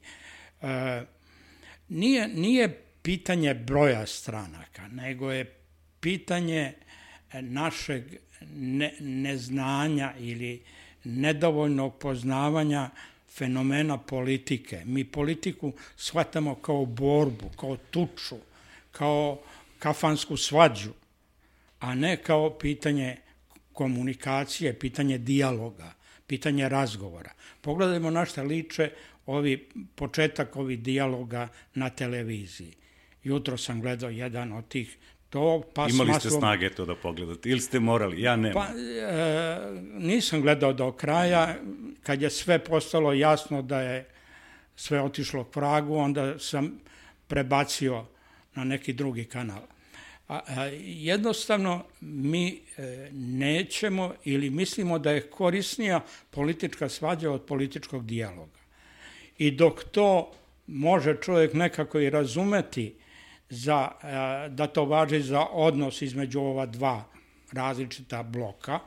[0.62, 1.04] E,
[1.89, 5.56] nije, nije pitanje broja stranaka, nego je
[6.00, 6.74] pitanje
[7.34, 8.04] našeg
[8.56, 10.62] ne, neznanja ili
[11.04, 12.90] nedovoljnog poznavanja
[13.30, 14.82] fenomena politike.
[14.86, 18.36] Mi politiku shvatamo kao borbu, kao tuču,
[18.92, 19.40] kao
[19.80, 20.94] kafansku svađu
[21.80, 23.18] a ne kao pitanje
[23.74, 25.94] komunikacije, pitanje dijaloga,
[26.28, 27.32] pitanje razgovora.
[27.62, 28.92] Pogledajmo na šta liče
[29.26, 32.74] ovi početak ovih dijaloga na televiziji.
[33.24, 34.98] Jutro sam gledao jedan od tih
[35.30, 38.22] to pa Imali ste snage to da pogledate ili ste morali?
[38.22, 38.54] Ja ne.
[38.54, 39.58] Pa, e,
[39.94, 41.56] nisam gledao do kraja.
[42.04, 44.10] Kad je sve postalo jasno da je
[44.76, 46.80] sve otišlo k vragu, onda sam
[47.28, 48.06] prebacio
[48.56, 49.62] na neki drugi kanal.
[50.28, 52.48] A, a, jednostavno mi
[52.78, 58.60] e, nećemo ili mislimo da je korisnija politička svađa od političkog dijaloga.
[59.38, 60.32] I dok to
[60.68, 62.96] može čovjek nekako i razumeti
[63.50, 67.04] za, a, da to važi za odnos između ova dva
[67.52, 68.80] različita bloka,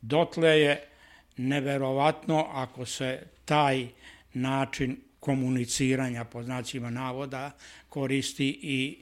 [0.00, 0.88] dotle je
[1.36, 3.88] neverovatno ako se taj
[4.34, 7.50] način komuniciranja po znacima navoda
[7.88, 8.98] koristi i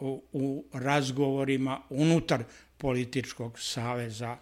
[0.00, 2.44] u, u razgovorima unutar
[2.78, 4.36] političkog saveza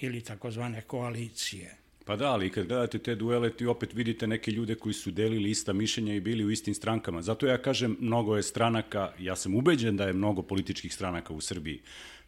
[0.00, 1.83] ili takozvane koalicije.
[2.04, 5.50] Pa da, ali kad gledate te duele, ti opet vidite neke ljude koji su delili
[5.50, 7.22] ista mišljenja i bili u istim strankama.
[7.22, 11.40] Zato ja kažem, mnogo je stranaka, ja sam ubeđen da je mnogo političkih stranaka u
[11.40, 11.80] Srbiji.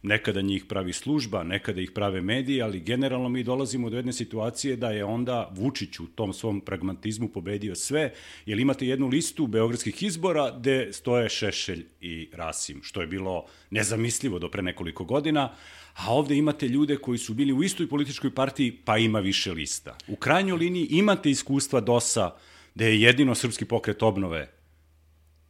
[0.07, 4.77] Nekada njih pravi služba, nekada ih prave mediji, ali generalno mi dolazimo do jedne situacije
[4.77, 8.13] da je onda Vučić u tom svom pragmatizmu pobedio sve,
[8.47, 14.39] jer imate jednu listu beogradskih izbora gde stoje Šešelj i Rasim, što je bilo nezamislivo
[14.39, 15.53] do pre nekoliko godina,
[15.95, 19.97] a ovde imate ljude koji su bili u istoj političkoj partiji, pa ima više lista.
[20.09, 22.31] U krajnjoj liniji imate iskustva DOS-a,
[22.75, 24.53] da je jedino srpski pokret obnove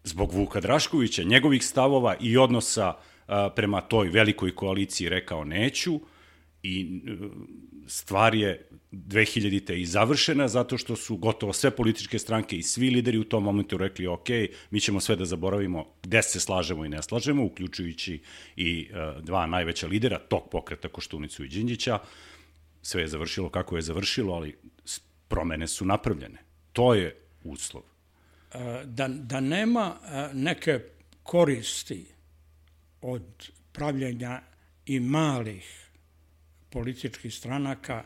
[0.04, 2.94] zbog Vuka Draškovića, njegovih stavova i odnosa
[3.56, 6.00] prema toj velikoj koaliciji rekao neću
[6.62, 7.16] i e,
[7.86, 9.66] stvar je 2000.
[9.66, 13.44] te i završena zato što su gotovo sve političke stranke i svi lideri u tom
[13.44, 14.28] momentu rekli ok,
[14.70, 18.20] mi ćemo sve da zaboravimo gde se slažemo i ne slažemo, uključujući
[18.56, 21.98] i uh, dva najveća lidera tog pokreta Koštunicu i Đinđića.
[22.82, 24.56] Sve je završilo kako je završilo, ali
[25.28, 26.38] promene su napravljene.
[26.72, 27.82] To je uslov.
[28.84, 29.96] Da, da nema
[30.32, 30.80] neke
[31.22, 32.15] koristi
[33.06, 34.40] od pravljenja
[34.86, 35.88] i malih
[36.70, 38.04] političkih stranaka,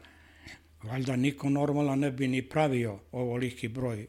[0.83, 4.07] valjda niko normalan ne bi ni pravio ovoliki broj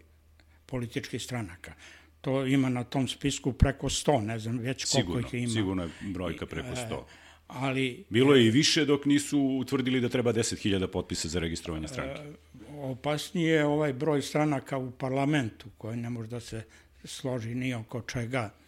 [0.66, 1.74] političkih stranaka.
[2.22, 5.54] To ima na tom spisku preko 100, ne znam već koliko sigurno, ih ima.
[5.54, 7.00] Sigurno je brojka preko 100.
[7.00, 7.04] E,
[7.48, 12.22] ali, Bilo je i više dok nisu utvrdili da treba 10.000 potpisa za registrovanje stranke.
[12.22, 12.34] E,
[12.74, 16.64] opasnije je ovaj broj stranaka u parlamentu, koji ne može da se
[17.04, 18.61] složi ni oko čega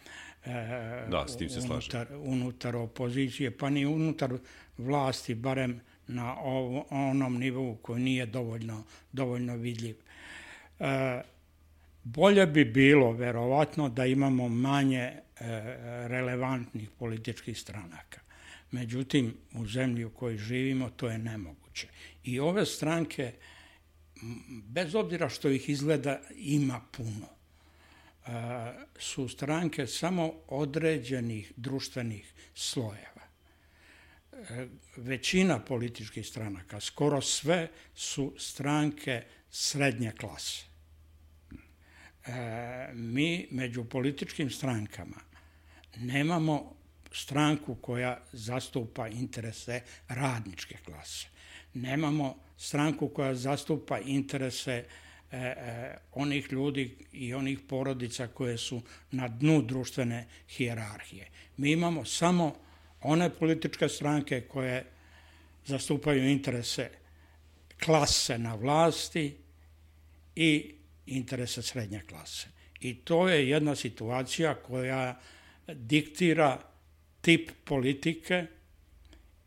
[0.46, 4.38] e, da, s tim se unutar, unutar opozicije, pa ni unutar
[4.78, 9.96] vlasti, barem na ovo, onom nivou koji nije dovoljno, dovoljno vidljiv.
[10.80, 11.20] E,
[12.04, 15.22] bolje bi bilo, verovatno, da imamo manje e,
[16.08, 18.20] relevantnih političkih stranaka.
[18.70, 21.88] Međutim, u zemlji u kojoj živimo, to je nemoguće.
[22.24, 23.32] I ove stranke,
[24.68, 27.34] bez obzira što ih izgleda, ima puno
[28.98, 33.22] su stranke samo određenih društvenih slojeva.
[34.32, 40.64] E, većina političkih stranaka, skoro sve, su stranke srednje klase.
[42.26, 45.16] E, mi među političkim strankama
[45.96, 46.74] nemamo
[47.12, 51.26] stranku koja zastupa interese radničke klase.
[51.74, 54.84] Nemamo stranku koja zastupa interese
[55.34, 61.28] e, onih ljudi i onih porodica koje su na dnu društvene hijerarhije.
[61.56, 62.54] Mi imamo samo
[63.00, 64.84] one političke stranke koje
[65.66, 66.90] zastupaju interese
[67.84, 69.36] klase na vlasti
[70.36, 70.74] i
[71.06, 72.48] interese srednje klase.
[72.80, 75.20] I to je jedna situacija koja
[75.66, 76.60] diktira
[77.20, 78.46] tip politike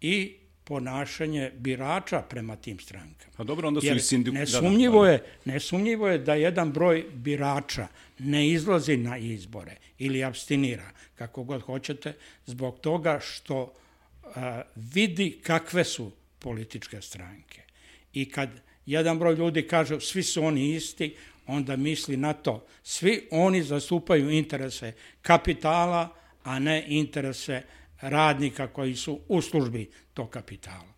[0.02, 0.36] i
[0.68, 3.34] ponašanje birača prema tim strankama.
[3.38, 4.34] A dobro, onda su Jer i sindik...
[4.34, 7.88] Nesumnjivo, da, da, je, nesumnjivo je da jedan broj birača
[8.20, 12.14] ne izlazi na izbore ili abstinira, kako god hoćete,
[12.46, 13.74] zbog toga što
[14.36, 17.62] a, vidi kakve su političke stranke.
[18.14, 18.50] I kad
[18.86, 21.16] jedan broj ljudi kaže svi su oni isti,
[21.46, 22.66] onda misli na to.
[22.84, 26.10] Svi oni zastupaju interese kapitala,
[26.44, 27.62] a ne interese
[28.02, 30.94] radnika koji su u službi tog kapitala.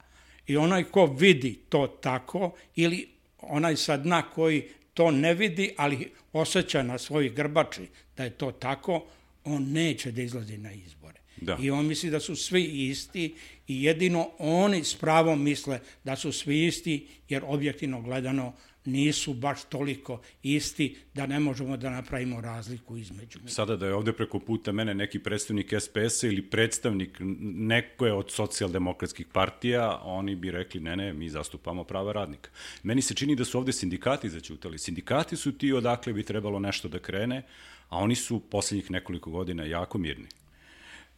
[0.47, 6.11] I onaj ko vidi to tako ili onaj sa dna koji to ne vidi, ali
[6.33, 7.87] osjeća na svoj grbači
[8.17, 9.05] da je to tako,
[9.43, 11.19] on neće da izlazi na izbore.
[11.41, 11.57] Da.
[11.61, 13.35] I on misli da su svi isti
[13.67, 18.53] i jedino oni s pravom misle da su svi isti, jer objektivno gledano
[18.85, 23.39] nisu baš toliko isti da ne možemo da napravimo razliku između.
[23.47, 29.27] Sada da je ovde preko puta mene neki predstavnik SPS-a ili predstavnik nekoje od socijaldemokratskih
[29.33, 32.49] partija, oni bi rekli ne, ne, mi zastupamo prava radnika.
[32.83, 34.79] Meni se čini da su ovde sindikati začutali.
[34.79, 37.43] Sindikati su ti odakle bi trebalo nešto da krene,
[37.89, 40.27] a oni su poslednjih nekoliko godina jako mirni.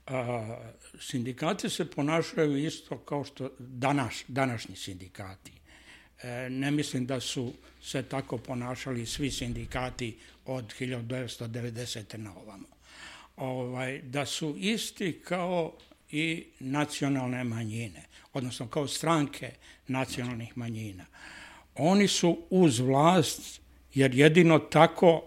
[0.08, 0.58] A,
[1.00, 5.61] sindikati se ponašaju isto kao što danas, današnji sindikati
[6.50, 12.18] ne mislim da su se tako ponašali svi sindikati od 1990.
[12.18, 12.68] na ovamo.
[13.38, 15.74] Ovaj, da su isti kao
[16.12, 18.04] i nacionalne manjine,
[18.34, 19.52] odnosno kao stranke
[19.88, 21.06] nacionalnih manjina.
[21.76, 23.62] Oni su uz vlast,
[23.94, 25.24] jer jedino tako,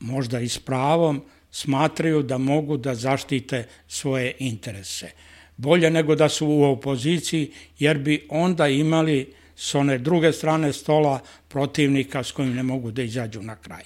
[0.00, 5.10] možda i s pravom, smatraju da mogu da zaštite svoje interese.
[5.56, 11.20] Bolje nego da su u opoziciji, jer bi onda imali s one druge strane stola
[11.48, 13.84] protivnika s kojim ne mogu da izađu na kraj.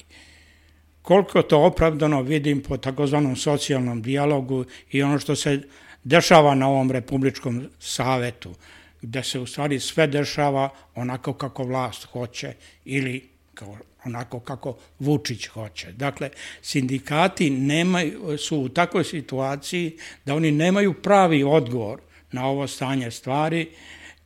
[1.02, 5.60] Koliko to opravdano vidim po takozvanom socijalnom dijalogu i ono što se
[6.04, 8.54] dešava na ovom Republičkom savetu,
[9.02, 12.54] gde se u stvari sve dešava onako kako vlast hoće
[12.84, 15.92] ili kao onako kako Vučić hoće.
[15.92, 16.30] Dakle,
[16.62, 22.00] sindikati nemaju, su u takvoj situaciji da oni nemaju pravi odgovor
[22.32, 23.70] na ovo stanje stvari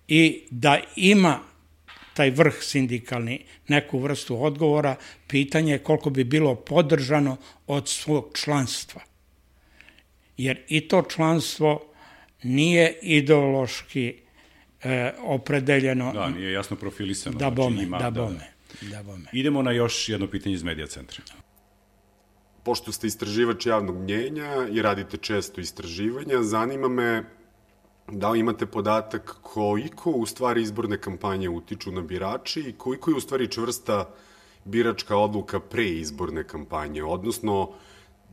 [0.08, 1.40] i da ima
[2.14, 4.96] taj vrh sindikalni neku vrstu odgovora,
[5.26, 7.36] pitanje je koliko bi bilo podržano
[7.66, 9.00] od svog članstva.
[10.36, 11.92] Jer i to članstvo
[12.42, 14.14] nije ideološki
[14.82, 16.12] e, opredeljeno.
[16.12, 17.38] Da, nije jasno profilisano.
[17.38, 18.52] Da znači bome, znači ima, da, da bome.
[18.80, 19.24] Da bome.
[19.32, 21.22] Idemo na još jedno pitanje iz Medija centra.
[22.64, 27.24] Pošto ste istraživač javnog mnjenja i radite često istraživanja, zanima me
[28.08, 33.20] da imate podatak koliko u stvari izborne kampanje utiču na birači i koliko je u
[33.20, 34.08] stvari čvrsta
[34.64, 37.70] biračka odluka pre izborne kampanje, odnosno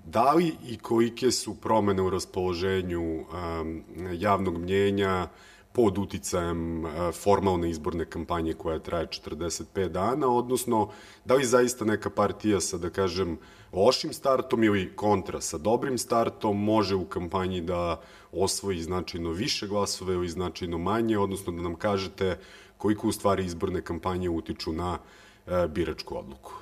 [0.06, 5.28] da li i kolike su promene u raspoloženju um, javnog mnjenja
[5.72, 10.90] pod uticajem uh, formalne izborne kampanje koja traje 45 dana, odnosno
[11.26, 13.38] da li zaista neka partija sa, da kažem,
[13.74, 18.02] lošim startom ili kontra sa dobrim startom može u kampanji da
[18.32, 22.38] osvoji značajno više glasove ili značajno manje, odnosno da nam kažete
[22.78, 25.00] koliko u stvari izborne kampanje utiču na
[25.48, 26.54] e, biračku odluku.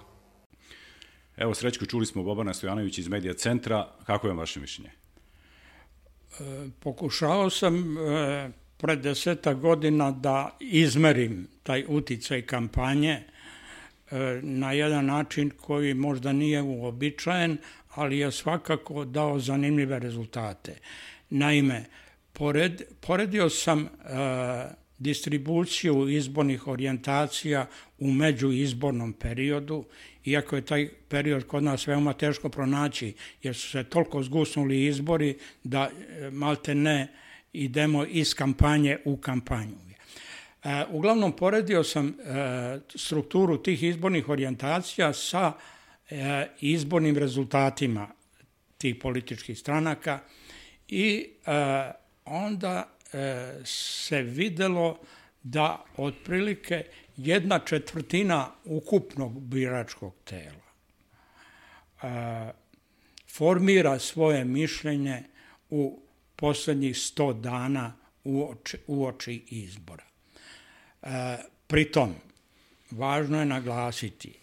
[1.38, 3.88] Evo, Srećko, čuli smo Bobana Stojanović iz Medija centra.
[4.05, 4.91] Kako je vaše mišljenje?
[6.39, 15.05] E, pokušao sam e, pred deseta godina da izmerim taj uticaj kampanje e, na jedan
[15.05, 17.57] način koji možda nije uobičajen,
[17.95, 20.78] ali je svakako dao zanimljive rezultate.
[21.30, 21.86] Naime,
[22.34, 23.89] pored, poredio sam e,
[24.97, 27.67] distribuciju izbornih orijentacija
[27.99, 29.86] u međuizbornom periodu,
[30.25, 33.13] iako je taj period kod nas veoma teško pronaći,
[33.43, 37.07] jer su se toliko zgusnuli izbori da e, malte ne
[37.53, 39.88] idemo iz kampanje u kampanju.
[40.63, 42.13] E, uglavnom, poredio sam e,
[42.95, 45.53] strukturu tih izbornih orijentacija sa
[46.09, 48.07] e, izbornim rezultatima
[48.78, 50.19] tih političkih stranaka,
[50.88, 51.91] i e,
[52.25, 54.99] onda e, se videlo
[55.43, 56.85] da otprilike
[57.17, 60.67] jedna četvrtina ukupnog biračkog tela
[62.01, 62.51] e,
[63.29, 65.23] formira svoje mišljenje
[65.69, 65.99] u
[66.35, 70.03] poslednjih 100 dana u oči, u oči izbora.
[71.01, 72.15] E, pritom,
[72.91, 74.33] važno je naglasiti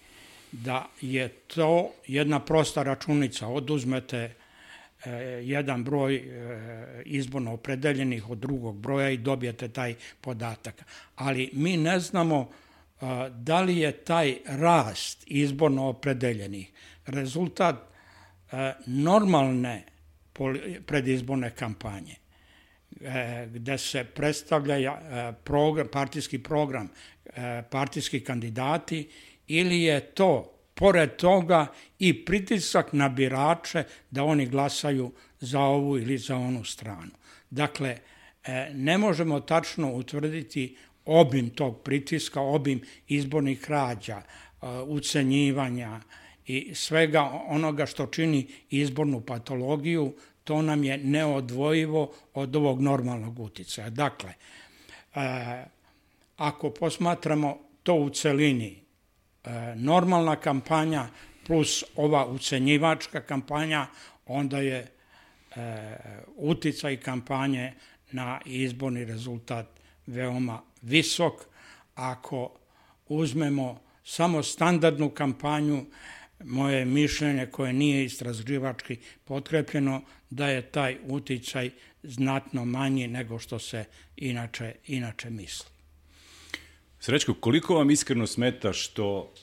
[0.52, 3.46] da je to jedna prosta računica.
[3.46, 4.34] Oduzmete
[5.42, 6.22] jedan broj e,
[7.04, 10.84] izborno opredeljenih od drugog broja i dobijete taj podatak.
[11.16, 12.50] Ali mi ne znamo
[13.00, 16.72] e, da li je taj rast izborno opredeljenih
[17.06, 17.76] rezultat
[18.86, 19.82] normalne
[20.86, 22.14] predizborne kampanje
[23.46, 24.98] gde se predstavlja
[25.44, 26.88] program, partijski program,
[27.70, 29.08] partijski kandidati
[29.46, 31.66] ili je to pored toga
[31.98, 37.10] i pritisak na birače da oni glasaju za ovu ili za onu stranu.
[37.50, 37.98] Dakle,
[38.44, 46.00] e, ne možemo tačno utvrditi obim tog pritiska, obim izbornih krađa, e, ucenjivanja
[46.46, 50.14] i svega onoga što čini izbornu patologiju,
[50.44, 53.90] to nam je neodvojivo od ovog normalnog uticaja.
[53.90, 54.32] Dakle,
[55.14, 55.64] e,
[56.36, 58.83] ako posmatramo to u celini,
[59.76, 61.08] normalna kampanja
[61.46, 63.86] plus ova ucenjivačka kampanja,
[64.26, 65.96] onda je e,
[66.36, 67.72] uticaj kampanje
[68.12, 69.66] na izborni rezultat
[70.06, 71.34] veoma visok.
[71.94, 72.52] Ako
[73.08, 75.84] uzmemo samo standardnu kampanju,
[76.44, 81.70] moje mišljenje koje nije istraživački potkrepljeno, da je taj uticaj
[82.02, 83.84] znatno manji nego što se
[84.16, 85.73] inače, inače misli.
[87.04, 89.34] Srećko, koliko vam iskreno smeta što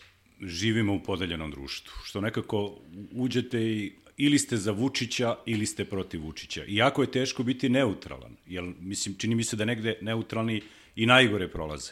[0.41, 1.93] živimo u podeljenom društvu?
[2.03, 2.77] Što nekako
[3.11, 6.65] uđete i ili ste za Vučića ili ste protiv Vučića.
[6.65, 10.61] Iako je teško biti neutralan, jer mislim, čini mi se da negde neutralni
[10.95, 11.91] i najgore prolaze.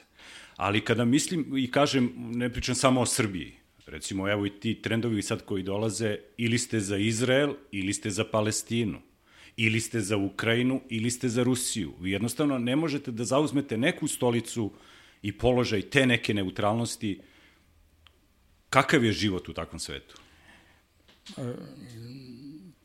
[0.55, 3.53] Ali kada mislim i kažem, ne pričam samo o Srbiji,
[3.85, 8.23] recimo evo i ti trendovi sad koji dolaze, ili ste za Izrael, ili ste za
[8.23, 9.01] Palestinu,
[9.57, 11.93] ili ste za Ukrajinu, ili ste za Rusiju.
[12.01, 14.71] Vi jednostavno ne možete da zauzmete neku stolicu uh,
[15.21, 17.19] i položaj te neke neutralnosti,
[18.69, 20.15] kakav je život u takvom svetu?
[21.37, 21.53] E,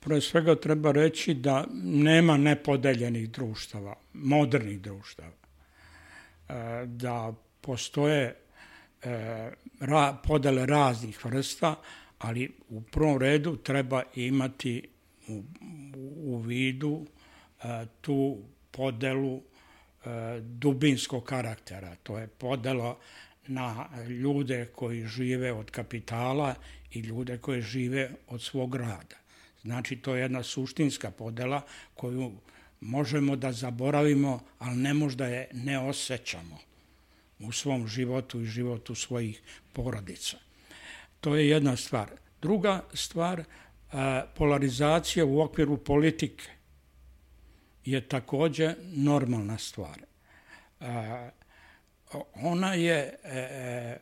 [0.01, 5.33] pre svega treba reći da nema nepodeljenih društava, modernih društava.
[6.49, 8.37] E, da postoje
[9.03, 9.51] e,
[10.27, 11.75] podele raznih vrsta,
[12.19, 14.89] ali u prvom redu treba imati
[15.29, 15.43] u,
[16.17, 17.07] u vidu
[18.01, 18.39] tu
[18.71, 19.54] podelu E,
[20.41, 21.97] dubinskog karaktera.
[22.03, 22.99] To je podelo
[23.47, 26.55] na ljude koji žive od kapitala
[26.93, 29.17] i ljude koji žive od svog rada.
[29.63, 31.63] Znači, to je jedna suštinska podela
[31.95, 32.33] koju
[32.81, 36.59] možemo da zaboravimo, ali ne možda je ne osjećamo
[37.39, 39.43] u svom životu i životu svojih
[39.73, 40.37] porodica.
[41.21, 42.11] To je jedna stvar.
[42.43, 43.45] Druga stvar, e,
[44.37, 46.45] polarizacija u okviru politike
[47.85, 49.99] je takođe normalna stvar.
[52.35, 53.99] Ona je, e, e,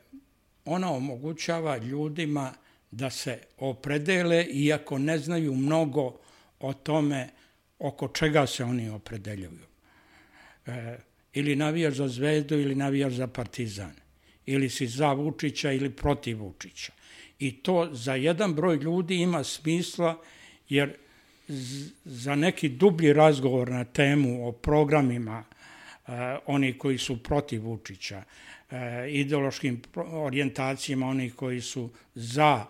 [0.65, 2.53] ona omogućava ljudima
[2.91, 6.19] da se opredele, iako ne znaju mnogo
[6.61, 7.29] o tome
[7.79, 9.67] oko čega se oni opredeljuju.
[10.67, 10.99] E,
[11.33, 13.95] ili navijaš za zvezdu ili navijaš za partizan.
[14.47, 16.93] Ili si za Vučića ili protiv Vučića.
[17.39, 20.23] I to za jedan broj ljudi ima smisla
[20.69, 20.97] jer
[22.05, 25.45] za neki dublji razgovor na temu o programima
[26.07, 26.13] uh,
[26.47, 28.23] oni koji su protiv Vučića,
[28.71, 28.77] uh,
[29.09, 32.67] ideološkim orijentacijama oni koji su za,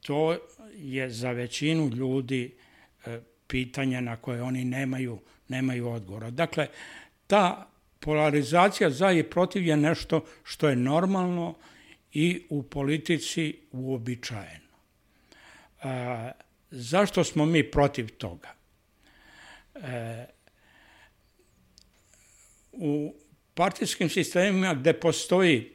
[0.00, 0.38] to
[0.76, 2.50] je za većinu ljudi
[3.06, 3.12] uh,
[3.46, 6.30] pitanje na koje oni nemaju, nemaju odgovora.
[6.30, 6.66] Dakle,
[7.26, 7.68] ta
[8.00, 11.54] polarizacija za i protiv je nešto što je normalno
[12.12, 14.66] i u politici uobičajeno.
[15.82, 18.54] Uh, Zašto smo mi protiv toga?
[19.74, 20.26] E,
[22.72, 23.14] u
[23.54, 25.72] partijskim sistemima gde postoji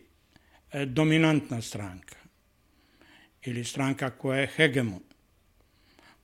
[0.71, 2.15] e, dominantna stranka
[3.45, 5.03] ili stranka koja je hegemon,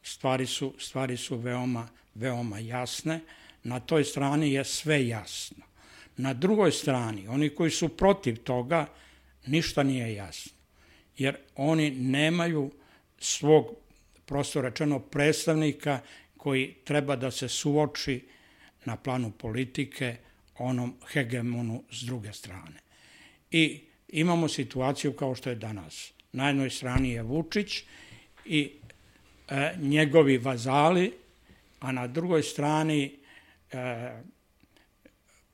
[0.03, 3.20] stvari su, stvari su veoma, veoma jasne.
[3.63, 5.65] Na toj strani je sve jasno.
[6.18, 8.88] Na drugoj strani, oni koji su protiv toga,
[9.45, 10.51] ništa nije jasno.
[11.18, 12.72] Jer oni nemaju
[13.20, 13.76] svog
[14.28, 15.99] prosto rečeno predstavnika
[16.38, 18.21] koji treba da se suoči
[18.86, 20.15] na planu politike
[20.57, 22.80] onom hegemonu s druge strane.
[23.51, 26.11] I imamo situaciju kao što je danas.
[26.32, 27.84] Na jednoj strani je Vučić
[28.45, 28.71] i
[29.49, 31.13] e, njegovi vazali,
[31.80, 33.11] a na drugoj strani
[33.71, 34.21] e,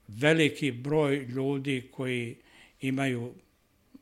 [0.07, 2.35] veliki broj ljudi koji
[2.81, 3.33] imaju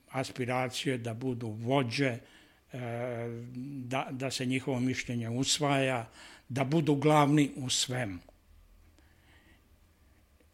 [0.09, 2.17] aspiracije da budu vođe,
[3.85, 6.09] da, da se njihovo mišljenje usvaja,
[6.49, 8.19] da budu glavni u svemu.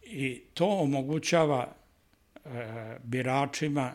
[0.01, 1.75] I to omogućava
[2.45, 2.49] e,
[3.03, 3.93] biračima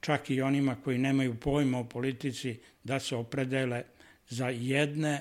[0.00, 3.82] čak i onima koji nemaju pojma o politici, da se opredele
[4.28, 5.20] za jedne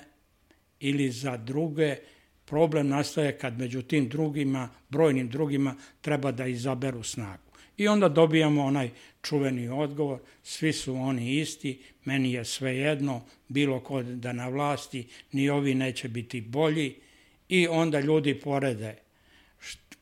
[0.80, 1.96] ili za druge.
[2.46, 7.53] Problem nastaje kad među tim drugima, brojnim drugima, treba da izaberu snagu.
[7.78, 8.90] I onda dobijamo onaj
[9.22, 15.08] čuveni odgovor, svi su oni isti, meni je sve jedno, bilo ko da na vlasti,
[15.32, 16.96] ni ovi neće biti bolji.
[17.50, 19.04] I onda ljudi porede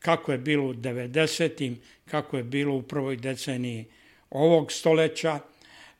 [0.02, 1.74] kako je bilo u 90.
[2.04, 3.84] kako je bilo u prvoj deceniji
[4.30, 5.40] ovog stoleća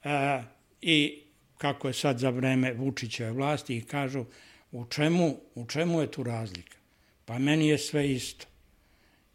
[0.04, 0.42] e,
[0.80, 1.22] i
[1.58, 4.24] kako je sad za vreme Vučićeve vlasti i kažu
[4.72, 6.76] u čemu, u čemu je tu razlika?
[7.24, 8.46] Pa meni je sve isto.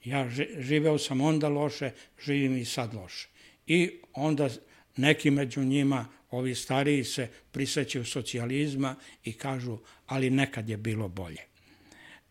[0.07, 0.29] Ja
[0.59, 1.91] živeo sam onda loše,
[2.25, 3.27] živim i sad loše.
[3.67, 4.49] I onda
[4.97, 9.77] neki među njima, ovi stariji se prisećaju socijalizma i kažu,
[10.07, 11.41] ali nekad je bilo bolje.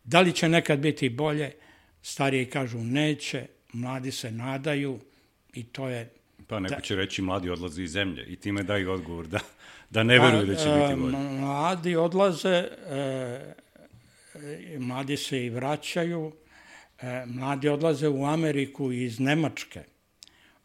[0.04, 1.52] Da li će nekad biti bolje?
[2.02, 5.00] Stariji kažu neće, mladi se nadaju
[5.52, 6.10] i to je...
[6.46, 6.80] Pa neko da.
[6.80, 9.40] će reći mladi odlaze iz zemlje i time daju odgovor da,
[9.90, 11.16] da ne veruju da će biti pa, bolje.
[11.16, 13.54] Mladi odlaze, e,
[14.78, 16.32] mladi se i vraćaju,
[17.00, 19.84] e, mladi odlaze u Ameriku iz Nemačke.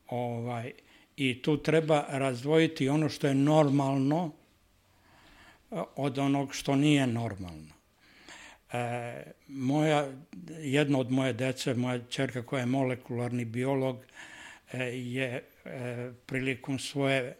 [0.07, 0.71] Ovaj,
[1.17, 4.31] I tu treba razdvojiti ono što je normalno
[5.71, 7.73] e, od onog što nije normalno.
[8.73, 10.07] E, moja,
[10.59, 13.97] jedna od moje dece, moja čerka koja je molekularni biolog,
[14.71, 17.35] e, je e, prilikom svoje,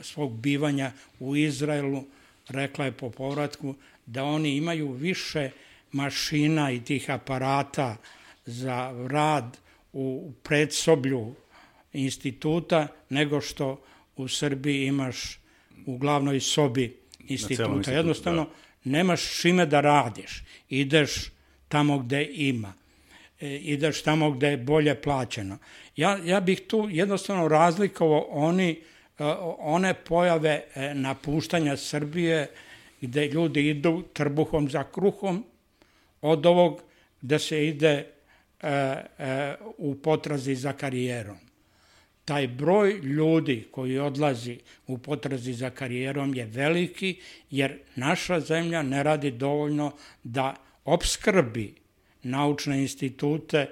[0.00, 2.04] svog bivanja u Izraelu
[2.48, 3.74] rekla je po povratku
[4.06, 5.50] da oni imaju više
[5.92, 7.96] mašina i tih aparata
[8.46, 9.58] za rad
[9.92, 11.34] u predsoblju
[11.92, 13.80] instituta nego što
[14.16, 15.38] u Srbiji imaš
[15.86, 17.90] u glavnoj sobi instituta.
[17.90, 18.50] Jednostavno, da
[18.90, 20.44] nemaš čime da radiš.
[20.68, 21.30] Ideš
[21.68, 22.72] tamo gde ima.
[23.40, 25.58] E, ideš tamo gde je bolje plaćeno.
[25.96, 28.70] Ja, ja bih tu jednostavno razlikovao oni,
[29.18, 29.24] e,
[29.58, 32.50] one pojave e, napuštanja Srbije
[33.00, 35.44] gde ljudi idu trbuhom za kruhom
[36.20, 36.82] od ovog
[37.20, 38.13] da se ide
[39.78, 41.38] u potrazi za karijerom
[42.24, 49.02] taj broj ljudi koji odlazi u potrazi za karijerom je veliki, jer naša zemlja ne
[49.02, 49.92] radi dovoljno
[50.22, 50.54] da
[50.84, 51.74] obskrbi
[52.22, 53.70] naučne institute,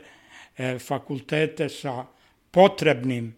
[0.58, 2.04] e, fakultete sa
[2.50, 3.36] potrebnim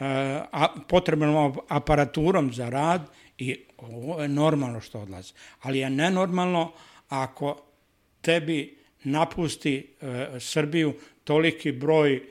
[0.00, 0.40] e,
[0.88, 5.32] potrebnom aparaturom za rad i ovo je normalno što odlazi.
[5.62, 6.72] Ali je nenormalno
[7.08, 7.62] ako
[8.20, 10.94] tebi napusti e, Srbiju
[11.24, 12.22] toliki broj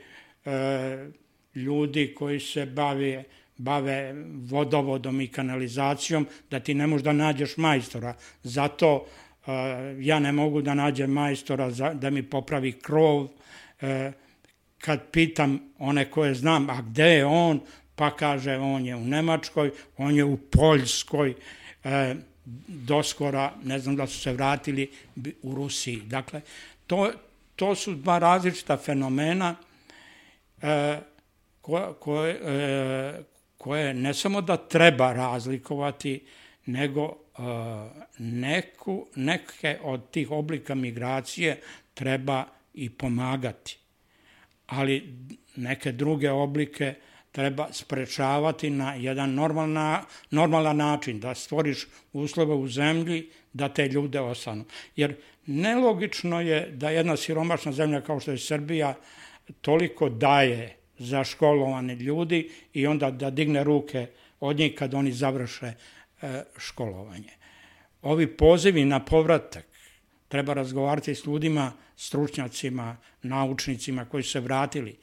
[1.54, 3.24] ljudi koji se bave,
[3.56, 8.14] bave vodovodom i kanalizacijom, da ti ne možeš da nađeš majstora.
[8.42, 9.48] Zato uh,
[10.00, 13.22] ja ne mogu da nađem majstora za, da mi popravi krov.
[13.22, 13.28] Uh,
[14.78, 17.60] kad pitam one koje znam, a gde je on,
[17.94, 21.34] pa kaže on je u Nemačkoj, on je u Poljskoj,
[21.84, 21.90] uh,
[22.66, 24.90] doskora, ne znam da su se vratili
[25.42, 26.00] u Rusiji.
[26.00, 26.40] Dakle,
[26.86, 27.10] to,
[27.56, 29.56] to su dva različita fenomena.
[30.62, 30.98] E,
[31.98, 33.22] koje, e,
[33.58, 36.20] koje ne samo da treba razlikovati,
[36.66, 37.42] nego e,
[38.18, 41.60] neku, neke od tih oblika migracije
[41.94, 42.44] treba
[42.74, 43.78] i pomagati.
[44.66, 45.14] Ali
[45.56, 46.94] neke druge oblike
[47.38, 54.20] treba sprečavati na jedan normalna, normalan način, da stvoriš uslove u zemlji da te ljude
[54.20, 54.64] ostanu.
[54.96, 55.14] Jer
[55.46, 58.94] nelogično je da jedna siromašna zemlja kao što je Srbija
[59.60, 64.06] toliko daje za školovane ljudi i onda da digne ruke
[64.40, 65.66] od njih kad oni završe
[66.22, 67.32] e, školovanje.
[68.02, 69.66] Ovi pozivi na povratak
[70.28, 74.96] treba razgovarati s ljudima, stručnjacima, naučnicima koji su se vratili.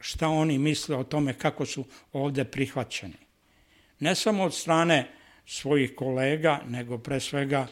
[0.00, 3.26] Šta oni misle o tome kako su ovde prihvaćeni.
[4.00, 5.10] Ne samo od strane
[5.46, 7.66] svojih kolega, nego pre svega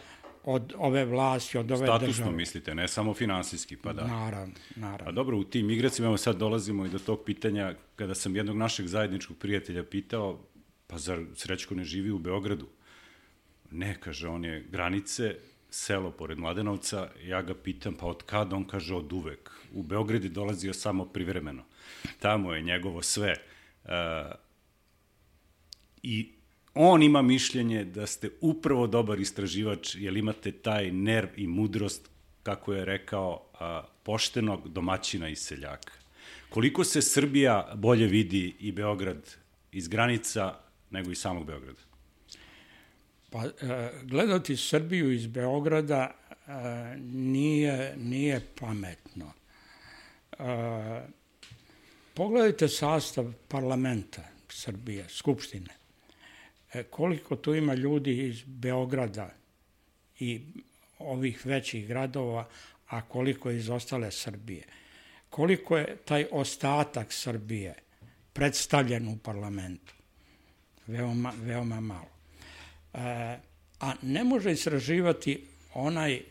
[0.45, 2.37] od ove vlasti, od ove Statusno države.
[2.37, 4.07] mislite, ne samo finansijski, pa da.
[4.07, 5.11] Naravno, naravno.
[5.11, 8.57] A dobro, u tim migracima evo sad dolazimo i do tog pitanja, kada sam jednog
[8.57, 10.41] našeg zajedničkog prijatelja pitao,
[10.87, 12.69] pa zar Srećko ne živi u Beogradu?
[13.71, 15.37] Ne, kaže, on je granice,
[15.71, 18.57] selo pored Mladenovca, ja ga pitam, pa od kada?
[18.57, 19.51] On kaže, od uvek.
[19.73, 21.65] U Beograd je dolazio samo privremeno.
[22.19, 23.37] Tamo je njegovo sve.
[23.85, 23.91] Uh,
[26.03, 26.35] I
[26.75, 32.11] on ima mišljenje da ste upravo dobar istraživač, jer imate taj nerv i mudrost,
[32.43, 35.93] kako je rekao, a, poštenog domaćina i seljaka.
[36.49, 39.37] Koliko se Srbija bolje vidi i Beograd
[39.73, 40.55] iz granica
[40.91, 41.81] nego i samog Beograda?
[43.31, 46.53] Pa, e, gledati Srbiju iz Beograda e,
[46.99, 49.33] nije, nije pametno.
[50.33, 50.45] E,
[52.15, 55.71] pogledajte sastav parlamenta Srbije, Skupštine,
[56.73, 59.31] e, koliko tu ima ljudi iz Beograda
[60.19, 60.41] i
[60.99, 62.49] ovih većih gradova,
[62.89, 64.63] a koliko iz ostale Srbije.
[65.31, 67.75] Koliko je taj ostatak Srbije
[68.33, 69.95] predstavljen u parlamentu?
[70.87, 72.09] Veoma, veoma malo.
[72.95, 72.99] E,
[73.81, 76.23] a ne može istraživati onaj e,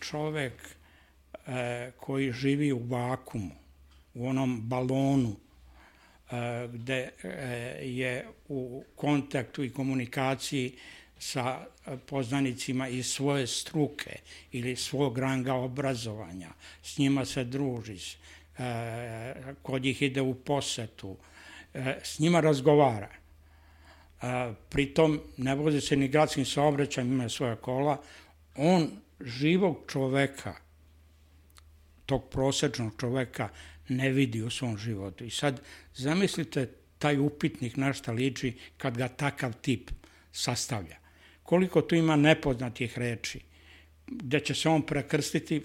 [0.00, 0.52] čovek
[1.46, 3.59] e, koji živi u vakumu,
[4.14, 5.36] u onom balonu,
[6.30, 7.28] e, gde e,
[7.82, 10.76] je u kontaktu i komunikaciji
[11.18, 11.66] sa
[12.06, 14.18] poznanicima iz svoje struke
[14.52, 16.48] ili svog ranga obrazovanja,
[16.82, 18.16] s njima se druži,
[19.62, 21.16] kod njih ide u posetu,
[22.02, 23.08] s njima razgovara.
[24.68, 28.02] Pritom ne vozi se ni gradskim saobraćajem, ima svoja kola,
[28.56, 28.90] on
[29.20, 30.54] živog čoveka,
[32.06, 33.48] tog prosečnog čoveka,
[33.90, 35.24] ne vidi u svom životu.
[35.24, 35.60] I sad
[35.94, 36.68] zamislite
[36.98, 39.90] taj upitnik na šta liči kad ga takav tip
[40.32, 40.96] sastavlja.
[41.42, 43.40] Koliko tu ima nepoznatih reči,
[44.06, 45.62] gde će se on prekrstiti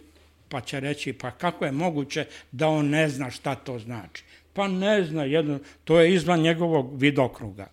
[0.50, 4.24] pa će reći pa kako je moguće da on ne zna šta to znači.
[4.54, 7.68] Pa ne zna, jedno, to je izvan njegovog vidokruga.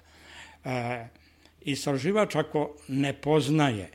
[0.65, 1.07] E,
[1.61, 3.91] istraživač ako ne poznaje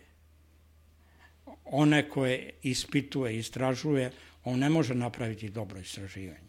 [1.65, 4.11] one koje ispituje, istražuje,
[4.43, 6.46] on ne može napraviti dobro istraživanje.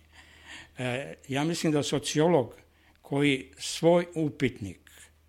[0.79, 2.55] E, ja mislim da sociolog
[3.03, 4.79] koji svoj upitnik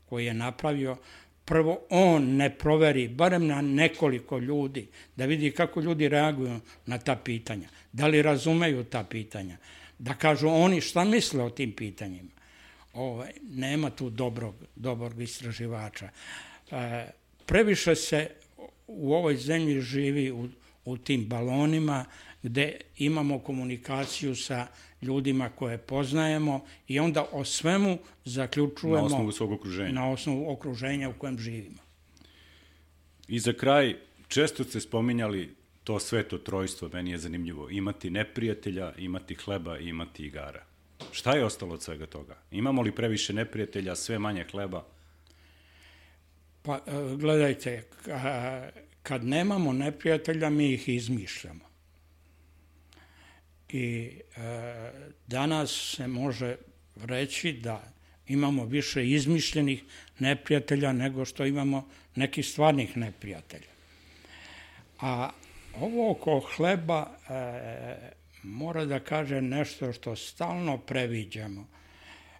[0.05, 0.97] koji je napravio,
[1.45, 7.15] prvo on ne proveri, barem na nekoliko ljudi, da vidi kako ljudi reaguju na ta
[7.15, 9.57] pitanja, da li razumeju ta pitanja,
[9.99, 12.29] da kažu oni šta misle o tim pitanjima.
[12.93, 16.09] Ovaj, nema tu dobrog, dobrog istraživača.
[16.71, 17.07] E,
[17.45, 18.29] previše se
[18.87, 20.49] u ovoj zemlji živi u,
[20.85, 22.05] u tim balonima
[22.43, 24.67] gde imamo komunikaciju sa
[25.01, 29.91] ljudima koje poznajemo i onda o svemu zaključujemo na osnovu svog okruženja.
[29.91, 31.77] Na osnovu okruženja u kojem živimo.
[33.27, 33.95] I za kraj,
[34.27, 37.69] često ste spominjali to sveto trojstvo, meni je zanimljivo.
[37.69, 40.63] Imati neprijatelja, imati hleba i imati igara.
[41.11, 42.37] Šta je ostalo od svega toga?
[42.51, 44.85] Imamo li previše neprijatelja, sve manje hleba?
[46.61, 47.83] Pa, e, gledajte,
[49.03, 51.68] kad nemamo neprijatelja, mi ih izmišljamo.
[53.69, 54.91] I e,
[55.27, 56.55] danas se može
[56.95, 57.93] reći da
[58.27, 59.83] imamo više izmišljenih
[60.19, 63.69] neprijatelja nego što imamo nekih stvarnih neprijatelja.
[64.99, 65.29] A
[65.75, 68.11] ovo oko hleba e,
[68.43, 71.67] mora da kaže nešto što stalno previđamo.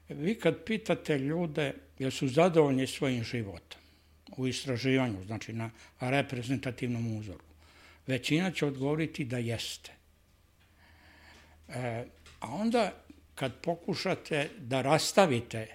[0.10, 3.80] Vi kad pitate ljude jer su zadovoljni svojim životom
[4.38, 5.70] u istraživanju, znači na
[6.00, 7.44] reprezentativnom uzoru,
[8.08, 9.99] većina će odgovoriti da jeste.
[11.76, 12.06] E,
[12.40, 12.94] a onda
[13.36, 15.68] kad pokušate da rastavite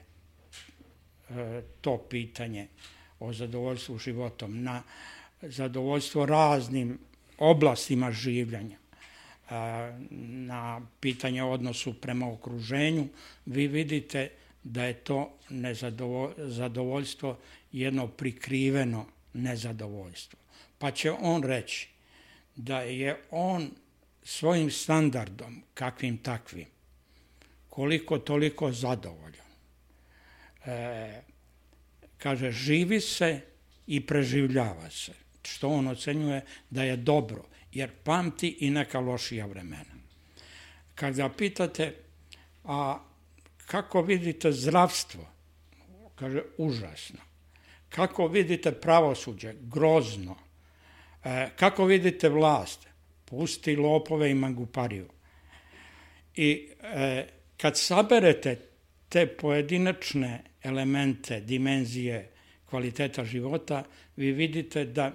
[1.30, 2.68] e, to pitanje
[3.20, 4.82] o zadovoljstvu životom na
[5.42, 6.98] zadovoljstvo raznim
[7.38, 9.54] oblastima življanja, e,
[10.20, 13.08] na pitanje odnosu prema okruženju,
[13.46, 14.30] vi vidite
[14.64, 15.32] da je to
[16.36, 17.38] zadovoljstvo
[17.72, 20.38] jedno prikriveno nezadovoljstvo.
[20.78, 21.88] Pa će on reći
[22.56, 23.70] da je on
[24.24, 26.66] svojim standardom, kakvim takvim,
[27.68, 29.46] koliko toliko zadovoljan.
[30.66, 31.22] E,
[32.18, 33.40] kaže, živi se
[33.86, 35.12] i preživljava se,
[35.42, 39.94] što on ocenjuje da je dobro, jer pamti i neka lošija vremena.
[40.94, 41.94] Kada pitate,
[42.64, 42.98] a
[43.66, 45.26] kako vidite zdravstvo?
[46.14, 47.20] Kaže, užasno.
[47.88, 49.54] Kako vidite pravosuđe?
[49.60, 50.36] Grozno.
[51.24, 52.93] E, kako vidite vlast?
[53.24, 55.08] Pusti lopove i mangupariju.
[56.36, 58.58] I e, kad saberete
[59.08, 62.30] te pojedinačne elemente, dimenzije
[62.66, 63.84] kvaliteta života,
[64.16, 65.12] vi vidite da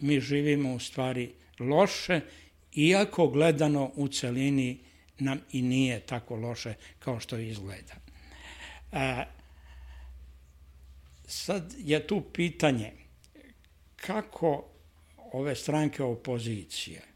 [0.00, 2.20] mi živimo u stvari loše,
[2.74, 4.78] iako gledano u celini
[5.18, 7.94] nam i nije tako loše kao što izgleda.
[8.92, 9.24] E,
[11.24, 12.92] sad je tu pitanje
[13.96, 14.64] kako
[15.32, 17.11] ove stranke opozicije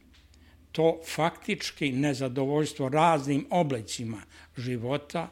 [0.77, 4.23] to faktički nezadovoljstvo raznim oblicima
[4.57, 5.29] života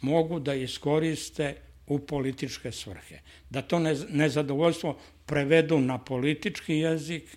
[0.00, 1.56] mogu da iskoriste
[1.86, 3.18] u političke svrhe.
[3.50, 7.36] Da to nezadovoljstvo prevedu na politički jezik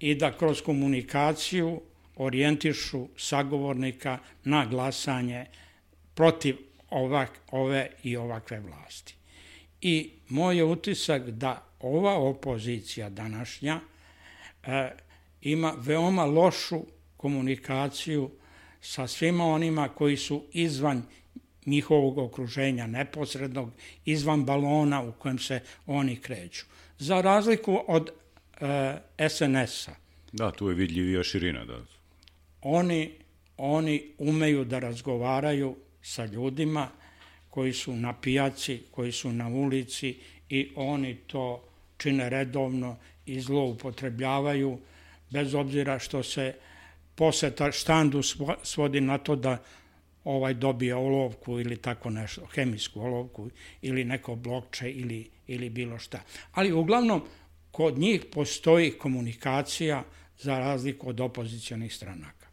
[0.00, 1.80] i da kroz komunikaciju
[2.16, 5.46] orijentišu sagovornika na glasanje
[6.14, 6.56] protiv
[6.90, 9.14] ovak, ove i ovakve vlasti.
[9.80, 13.80] I moj je utisak da ova opozicija današnja
[14.66, 14.90] e,
[15.42, 16.80] ima veoma lošu
[17.16, 18.30] komunikaciju
[18.80, 21.02] sa svima onima koji su izvan
[21.66, 23.70] njihovog okruženja neposrednog,
[24.04, 26.64] izvan balona u kojem se oni kreću.
[26.98, 28.10] Za razliku od
[28.60, 29.94] e, SNS-a.
[30.32, 31.64] Da, tu je vidljivija širina.
[31.64, 31.78] Da.
[32.62, 33.10] Oni,
[33.56, 36.88] oni umeju da razgovaraju sa ljudima
[37.50, 40.16] koji su na pijaci, koji su na ulici
[40.48, 41.64] i oni to
[41.96, 44.78] čine redovno i zloupotrebljavaju,
[45.30, 46.54] bez obzira što se
[47.14, 48.22] poseta štandu
[48.62, 49.58] svodi na to da
[50.24, 53.50] ovaj dobije olovku ili tako nešto, hemijsku olovku
[53.82, 56.20] ili neko blokče ili, ili bilo šta.
[56.52, 57.22] Ali uglavnom,
[57.70, 60.04] kod njih postoji komunikacija
[60.38, 62.46] za razliku od opozicijonih stranaka.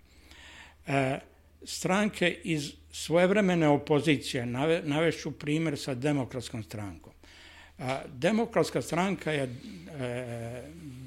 [0.88, 1.19] E,
[1.63, 7.13] stranke iz svojevremene opozicije, nave, navešću primer sa demokratskom strankom.
[7.78, 9.51] A, demokratska stranka je e,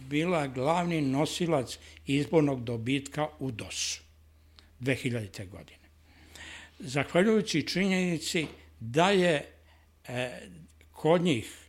[0.09, 4.01] bila glavni nosilac izbornog dobitka u DOS
[4.81, 5.49] 2000.
[5.49, 5.79] godine.
[6.79, 8.47] Zahvaljujući činjenici
[8.81, 9.47] da je
[10.09, 10.41] e,
[10.93, 11.61] kod njih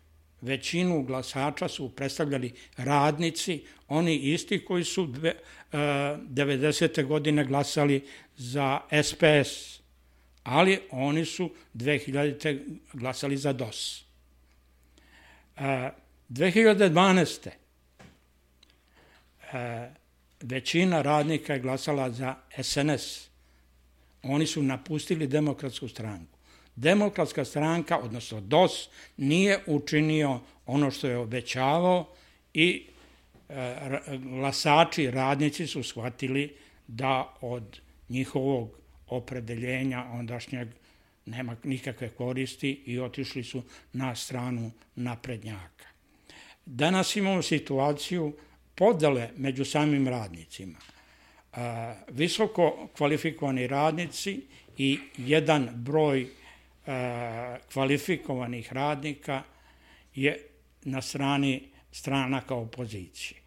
[0.41, 5.33] većinu glasača su predstavljali radnici, oni isti koji su dve,
[5.71, 7.05] 90.
[7.05, 9.79] godine glasali za SPS,
[10.43, 12.59] ali oni su 2000.
[12.93, 14.10] glasali za DOS.
[15.61, 17.49] 2012.
[20.41, 23.29] većina radnika je glasala za SNS.
[24.23, 26.37] Oni su napustili demokratsku stranku.
[26.75, 32.07] Demokratska stranka, odnosno DOS, nije učinio ono što je obećavao
[32.53, 32.85] i
[33.49, 33.75] e,
[34.17, 36.55] glasači, radnici su shvatili
[36.87, 38.69] da od njihovog
[39.07, 40.67] opredeljenja ondašnjeg
[41.31, 43.63] nema nikakve koristi i otišli su
[43.93, 45.85] na stranu naprednjaka.
[46.65, 48.33] Danas imamo situaciju
[48.75, 50.79] podele među samim radnicima.
[52.09, 54.41] Visoko kvalifikovani radnici
[54.77, 56.27] i jedan broj
[57.73, 59.43] kvalifikovanih radnika
[60.15, 60.47] je
[60.83, 61.61] na strani
[61.91, 63.39] stranaka opozicije.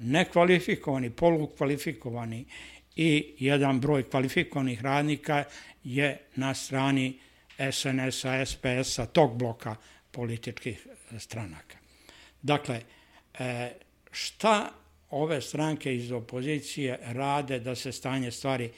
[0.00, 2.44] Nekvalifikovani, polukvalifikovani
[2.96, 5.44] i jedan broj kvalifikovanih radnika
[5.84, 7.18] je na strani
[7.72, 9.76] SNS-a, SPS-a, tog bloka
[10.10, 10.86] političkih
[11.18, 11.76] stranaka.
[12.42, 12.80] Dakle,
[13.38, 13.72] e,
[14.10, 14.70] šta
[15.10, 18.70] ove stranke iz opozicije rade da se stanje stvari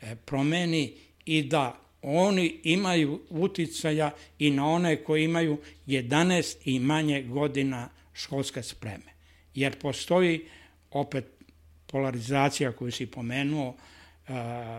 [0.00, 0.94] e, promeni
[1.24, 8.62] i da oni imaju uticaja i na one koji imaju 11 i manje godina školske
[8.62, 9.12] spreme.
[9.54, 10.46] Jer postoji
[10.90, 11.24] opet
[11.86, 13.76] polarizacija koju si pomenuo,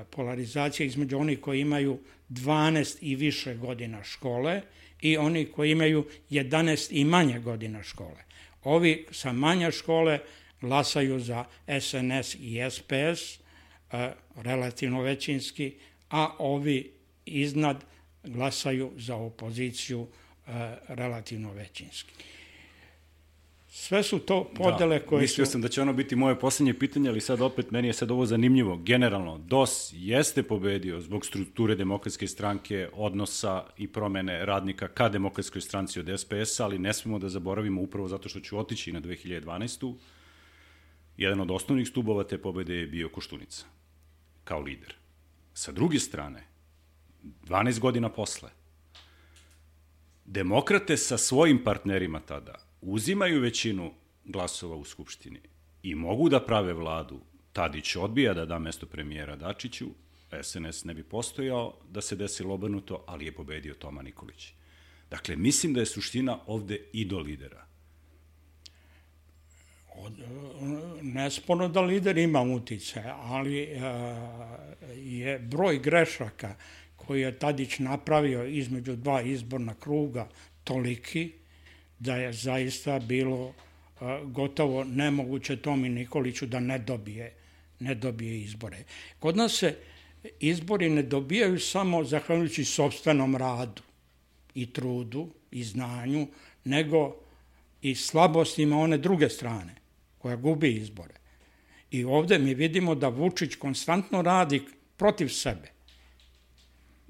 [0.10, 4.62] polarizacija između onih koji imaju 12 i više godina škole
[5.02, 8.24] i oni koji imaju 11 i manje godina škole.
[8.64, 10.20] Ovi sa manje škole
[10.62, 11.46] glasaju za
[11.80, 13.39] SNS i SPS,
[14.36, 15.74] relativno većinski,
[16.10, 16.91] a ovi
[17.26, 17.84] iznad
[18.24, 20.08] glasaju za opoziciju
[20.88, 22.14] relativno većinski.
[23.76, 25.51] Sve su to podele da, koje mislio su...
[25.51, 28.26] sam da će ono biti moje poslednje pitanje, ali sad opet meni je sad ovo
[28.26, 28.78] zanimljivo.
[28.78, 35.99] Generalno, DOS jeste pobedio zbog strukture demokratske stranke, odnosa i promene radnika ka demokratskoj stranci
[35.99, 39.95] od SPS-a, ali ne smemo da zaboravimo upravo zato što ću otići na 2012.
[41.17, 43.65] Jedan od osnovnih stubova te pobede je bio Koštunica,
[44.43, 44.93] kao lider.
[45.53, 46.43] Sa druge strane,
[47.24, 48.49] 12 godina posle,
[50.26, 53.94] demokrate sa svojim partnerima tada uzimaju većinu
[54.26, 55.40] glasova u Skupštini
[55.84, 57.20] i mogu da prave vladu,
[57.54, 59.88] Tadić odbija da da mesto premijera Dačiću,
[60.42, 64.54] SNS ne bi postojao da se desilo obrnuto, ali je pobedio Toma Nikolić.
[65.10, 67.66] Dakle, mislim da je suština ovde i do lidera.
[69.96, 70.14] Od,
[71.02, 73.82] nesporno da lider ima utice, ali uh,
[74.96, 76.56] je broj grešaka
[76.96, 80.30] koji je Tadić napravio između dva izborna kruga
[80.64, 81.43] toliki
[82.04, 83.54] da je zaista bilo
[84.24, 87.34] gotovo nemoguće Tomi Nikoliću da ne dobije,
[87.80, 88.84] ne dobije izbore.
[89.20, 89.76] Kod nas se
[90.39, 93.82] izbori ne dobijaju samo zahvaljujući sobstvenom radu
[94.56, 96.28] i trudu i znanju,
[96.64, 97.16] nego
[97.82, 99.76] i slabostima one druge strane,
[100.18, 101.14] koja gubi izbore.
[101.91, 104.62] I ovde mi vidimo da Vučić konstantno radi
[104.97, 105.72] protiv sebe.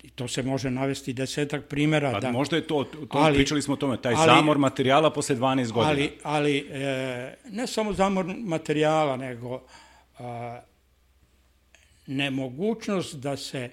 [0.03, 2.11] I to se može navesti desetak primera.
[2.11, 5.13] Pa da, možda je to, to ali, pričali smo o tome, taj ali, zamor materijala
[5.13, 5.89] posle 12 godina.
[5.89, 9.61] Ali, ali e, ne samo zamor materijala, nego
[10.19, 10.59] a,
[12.07, 13.69] nemogućnost da se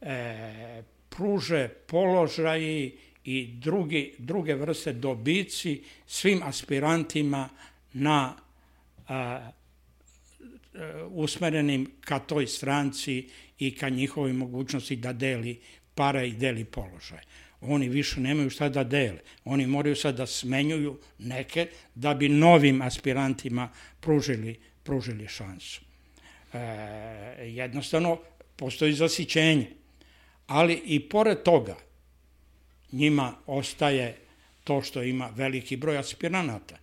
[0.00, 7.48] e, pruže položaji i drugi, druge vrste dobici svim aspirantima
[7.92, 8.34] na
[9.08, 9.50] a,
[11.10, 13.28] usmerenim ka toj stranci
[13.58, 15.60] i ka njihovoj mogućnosti da deli
[15.94, 17.20] para i deli položaj.
[17.60, 19.18] Oni više nemaju šta da dele.
[19.44, 23.68] Oni moraju sad da smenjuju neke da bi novim aspirantima
[24.00, 25.80] pružili, pružili šansu.
[26.52, 26.58] E,
[27.40, 28.18] jednostavno,
[28.56, 29.70] postoji zasićenje.
[30.46, 31.76] Ali i pored toga,
[32.92, 34.16] njima ostaje
[34.64, 36.76] to što ima veliki broj aspiranata.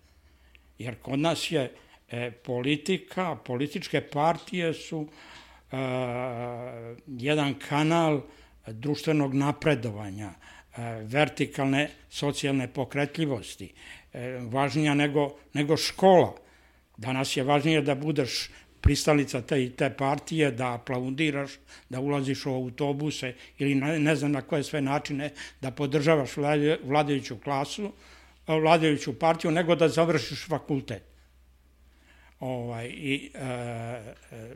[0.78, 1.72] Jer kod nas je
[2.10, 5.31] e, politika, političke partije su e,
[7.06, 8.20] jedan kanal
[8.66, 13.72] društvenog napredovanja, e, vertikalne socijalne pokretljivosti,
[14.12, 16.34] e, važnija nego, nego škola.
[16.96, 18.50] Danas je važnije da budeš
[18.80, 21.52] pristalica te, te partije, da aplaudiraš,
[21.88, 26.36] da ulaziš u autobuse ili ne, ne znam na koje sve načine da podržavaš
[26.84, 27.92] vladajuću klasu,
[28.46, 31.02] vladajuću partiju, nego da završiš fakultet.
[32.40, 34.54] Ovaj, I e, e,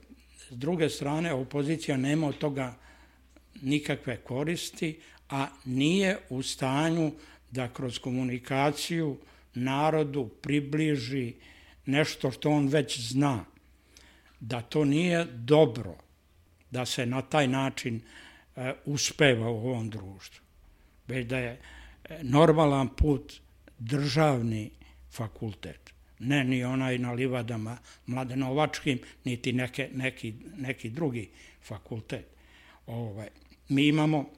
[0.50, 2.74] s druge strane, opozicija nema od toga
[3.62, 7.12] nikakve koristi, a nije u stanju
[7.50, 9.16] da kroz komunikaciju
[9.54, 11.34] narodu približi
[11.86, 13.44] nešto što on već zna
[14.40, 15.96] da to nije dobro
[16.70, 18.00] da se na taj način
[18.56, 20.44] e, uspeva u ovom društvu,
[21.06, 21.60] već da je
[22.04, 23.32] e, normalan put
[23.78, 24.70] državni
[25.12, 31.28] fakultet, ne ni onaj na livadama mladenovačkim, niti neke, neki, neki drugi
[31.62, 32.26] fakultet.
[32.86, 33.28] Ovaj,
[33.68, 34.30] mi imamo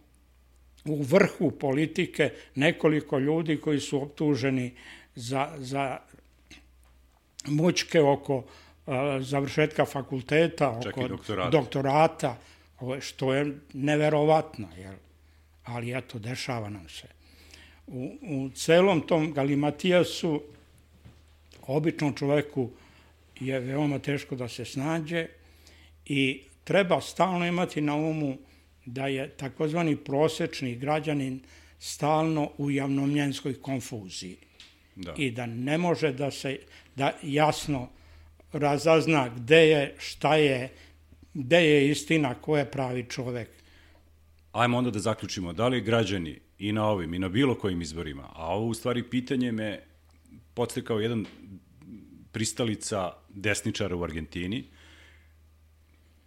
[0.85, 4.75] u vrhu politike nekoliko ljudi koji su optuženi
[5.15, 5.99] za, za
[7.47, 8.45] mučke oko
[9.21, 11.51] završetka fakulteta, Čak oko doktorata.
[11.51, 12.37] doktorata,
[13.01, 14.95] što je neverovatno, jel?
[15.65, 17.09] ali eto, dešava nam se.
[17.87, 20.43] U, u celom tom galimatijasu
[21.69, 22.71] običnom čoveku
[23.41, 25.27] je veoma teško da se snađe
[26.07, 28.39] i treba stalno imati na umu
[28.87, 31.41] da je takozvani prosečni građanin
[31.79, 34.37] stalno u javnomljenskoj konfuziji
[34.97, 35.15] Da.
[35.17, 36.59] i da ne može da se
[36.97, 37.89] da jasno
[38.53, 40.73] razazna gde je, šta je,
[41.35, 43.49] gde je istina, ko je pravi čovek.
[44.53, 48.29] Ajmo onda da zaključimo, da li građani i na ovim i na bilo kojim izborima,
[48.35, 49.81] a ovo u stvari pitanje me
[50.55, 51.27] podstekao jedan
[52.33, 54.65] pristalica desničara u Argentini,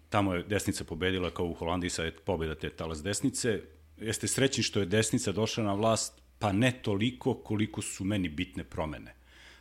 [0.09, 3.61] tamo je desnica pobedila kao u Holandiji, sad je pobeda te talas desnice,
[3.97, 8.63] jeste srećni što je desnica došla na vlast, pa ne toliko koliko su meni bitne
[8.63, 9.15] promene.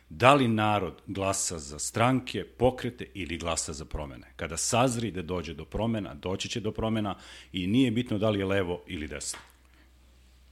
[0.09, 4.27] Da li narod glasa za stranke, pokrete ili glasa za promene?
[4.35, 7.15] Kada sazri da dođe do promena, doći će do promena
[7.53, 9.39] i nije bitno da li je levo ili desno.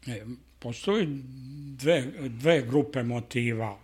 [0.07, 0.25] E,
[0.59, 1.07] postoji
[1.75, 3.79] dve, dve grupe motiva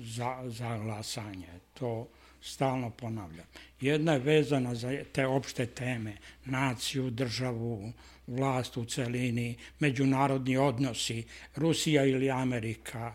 [0.00, 1.48] za, za glasanje.
[1.74, 2.08] To
[2.42, 3.46] stalno ponavljam.
[3.80, 7.92] Jedna je vezana za te opšte teme, naciju, državu,
[8.26, 11.24] vlast u celini, međunarodni odnosi,
[11.56, 13.14] Rusija ili Amerika,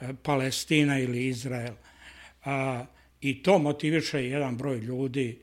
[0.00, 1.74] e, Palestina ili Izrael.
[2.44, 2.84] A,
[3.20, 5.38] I to motiviše jedan broj ljudi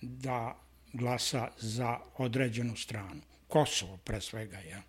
[0.00, 0.56] da
[0.92, 3.20] glasa za određenu stranu.
[3.48, 4.80] Kosovo, pre svega, jel?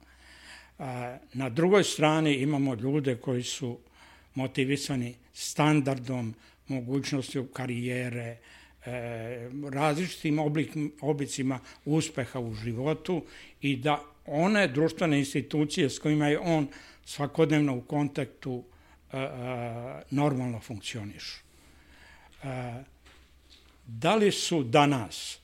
[0.80, 3.80] A, na drugoj strani imamo ljude koji su
[4.40, 6.34] motivisani standardom,
[6.68, 8.38] mogućnošću karijere,
[8.86, 10.72] e, različitim oblik,
[11.02, 13.24] oblicima uspeha u životu
[13.62, 16.68] i da one društvene institucije s kojima je on
[17.06, 19.28] svakodnevno u kontaktu e, e,
[20.12, 21.42] normalno funkcionišu.
[22.44, 22.84] E,
[23.88, 25.40] da li su danas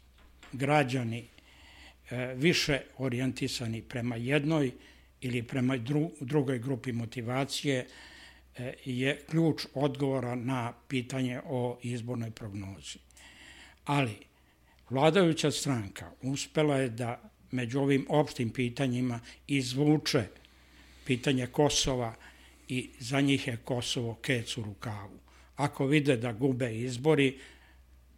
[0.53, 4.71] građani e, više orijentisani prema jednoj
[5.21, 7.85] ili prema dru, drugoj grupi motivacije e,
[8.85, 12.99] je ključ odgovora na pitanje o izbornoj prognozi.
[13.85, 14.15] Ali,
[14.89, 20.23] vladajuća stranka uspela je da među ovim opštim pitanjima izvuče
[21.05, 22.15] pitanje Kosova
[22.67, 25.19] i za njih je Kosovo kec u rukavu.
[25.55, 27.39] Ako vide da gube izbori,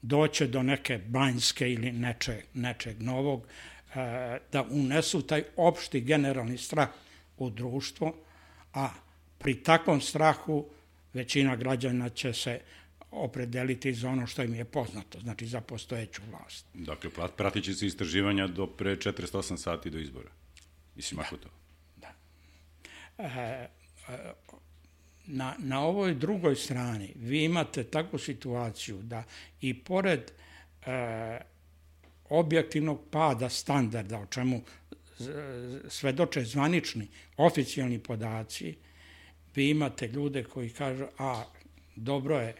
[0.02, 6.90] doće do neke banjske ili neče, nečeg novog, e, da unesu taj opšti generalni strah
[7.38, 8.16] u društvo,
[8.74, 8.90] a
[9.38, 10.66] pri takvom strahu
[11.14, 12.60] većina građana će se
[13.12, 16.66] opredeliti za ono što im je poznato, znači za postojeću vlast.
[16.74, 20.30] Dakle, pratit će se istraživanja do pre 48 sati do izbora.
[20.96, 21.50] Mislim, ako to.
[23.18, 23.68] E, e,
[25.26, 29.24] na, na ovoj drugoj strani vi imate takvu situaciju da
[29.62, 30.32] i pored
[30.86, 31.40] e,
[32.30, 34.62] objektivnog pada standarda, o čemu
[35.90, 37.08] svedoče zvanični,
[37.38, 38.76] oficijalni podaci,
[39.58, 41.44] vi imate ljude koji kažu, a
[41.96, 42.56] dobro je,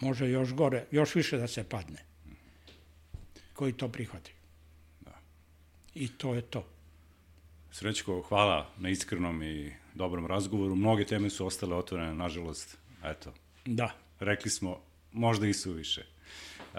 [0.00, 2.04] može još gore, još više da se padne.
[3.52, 4.36] Koji to prihvataju.
[5.00, 5.18] Da.
[5.94, 6.64] I to je to.
[7.72, 10.74] Srećko, hvala na iskrenom i dobrom razgovoru.
[10.74, 13.34] Mnoge teme su ostale otvorene, nažalost, eto.
[13.64, 13.90] Da.
[14.20, 14.80] Rekli smo,
[15.12, 16.04] možda i su više.
[16.72, 16.78] Uh,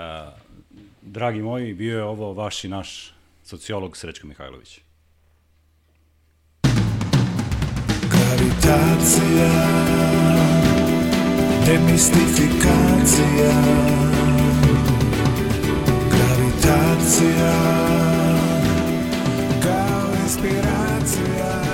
[1.02, 4.82] dragi moji, bio je ovo vaš i naš sociolog Srećko Mihajlović.
[8.30, 9.52] Gravitacija
[11.66, 13.54] Demistifikacija.
[16.12, 17.54] Gravitacija
[19.64, 21.69] Kao inspiracija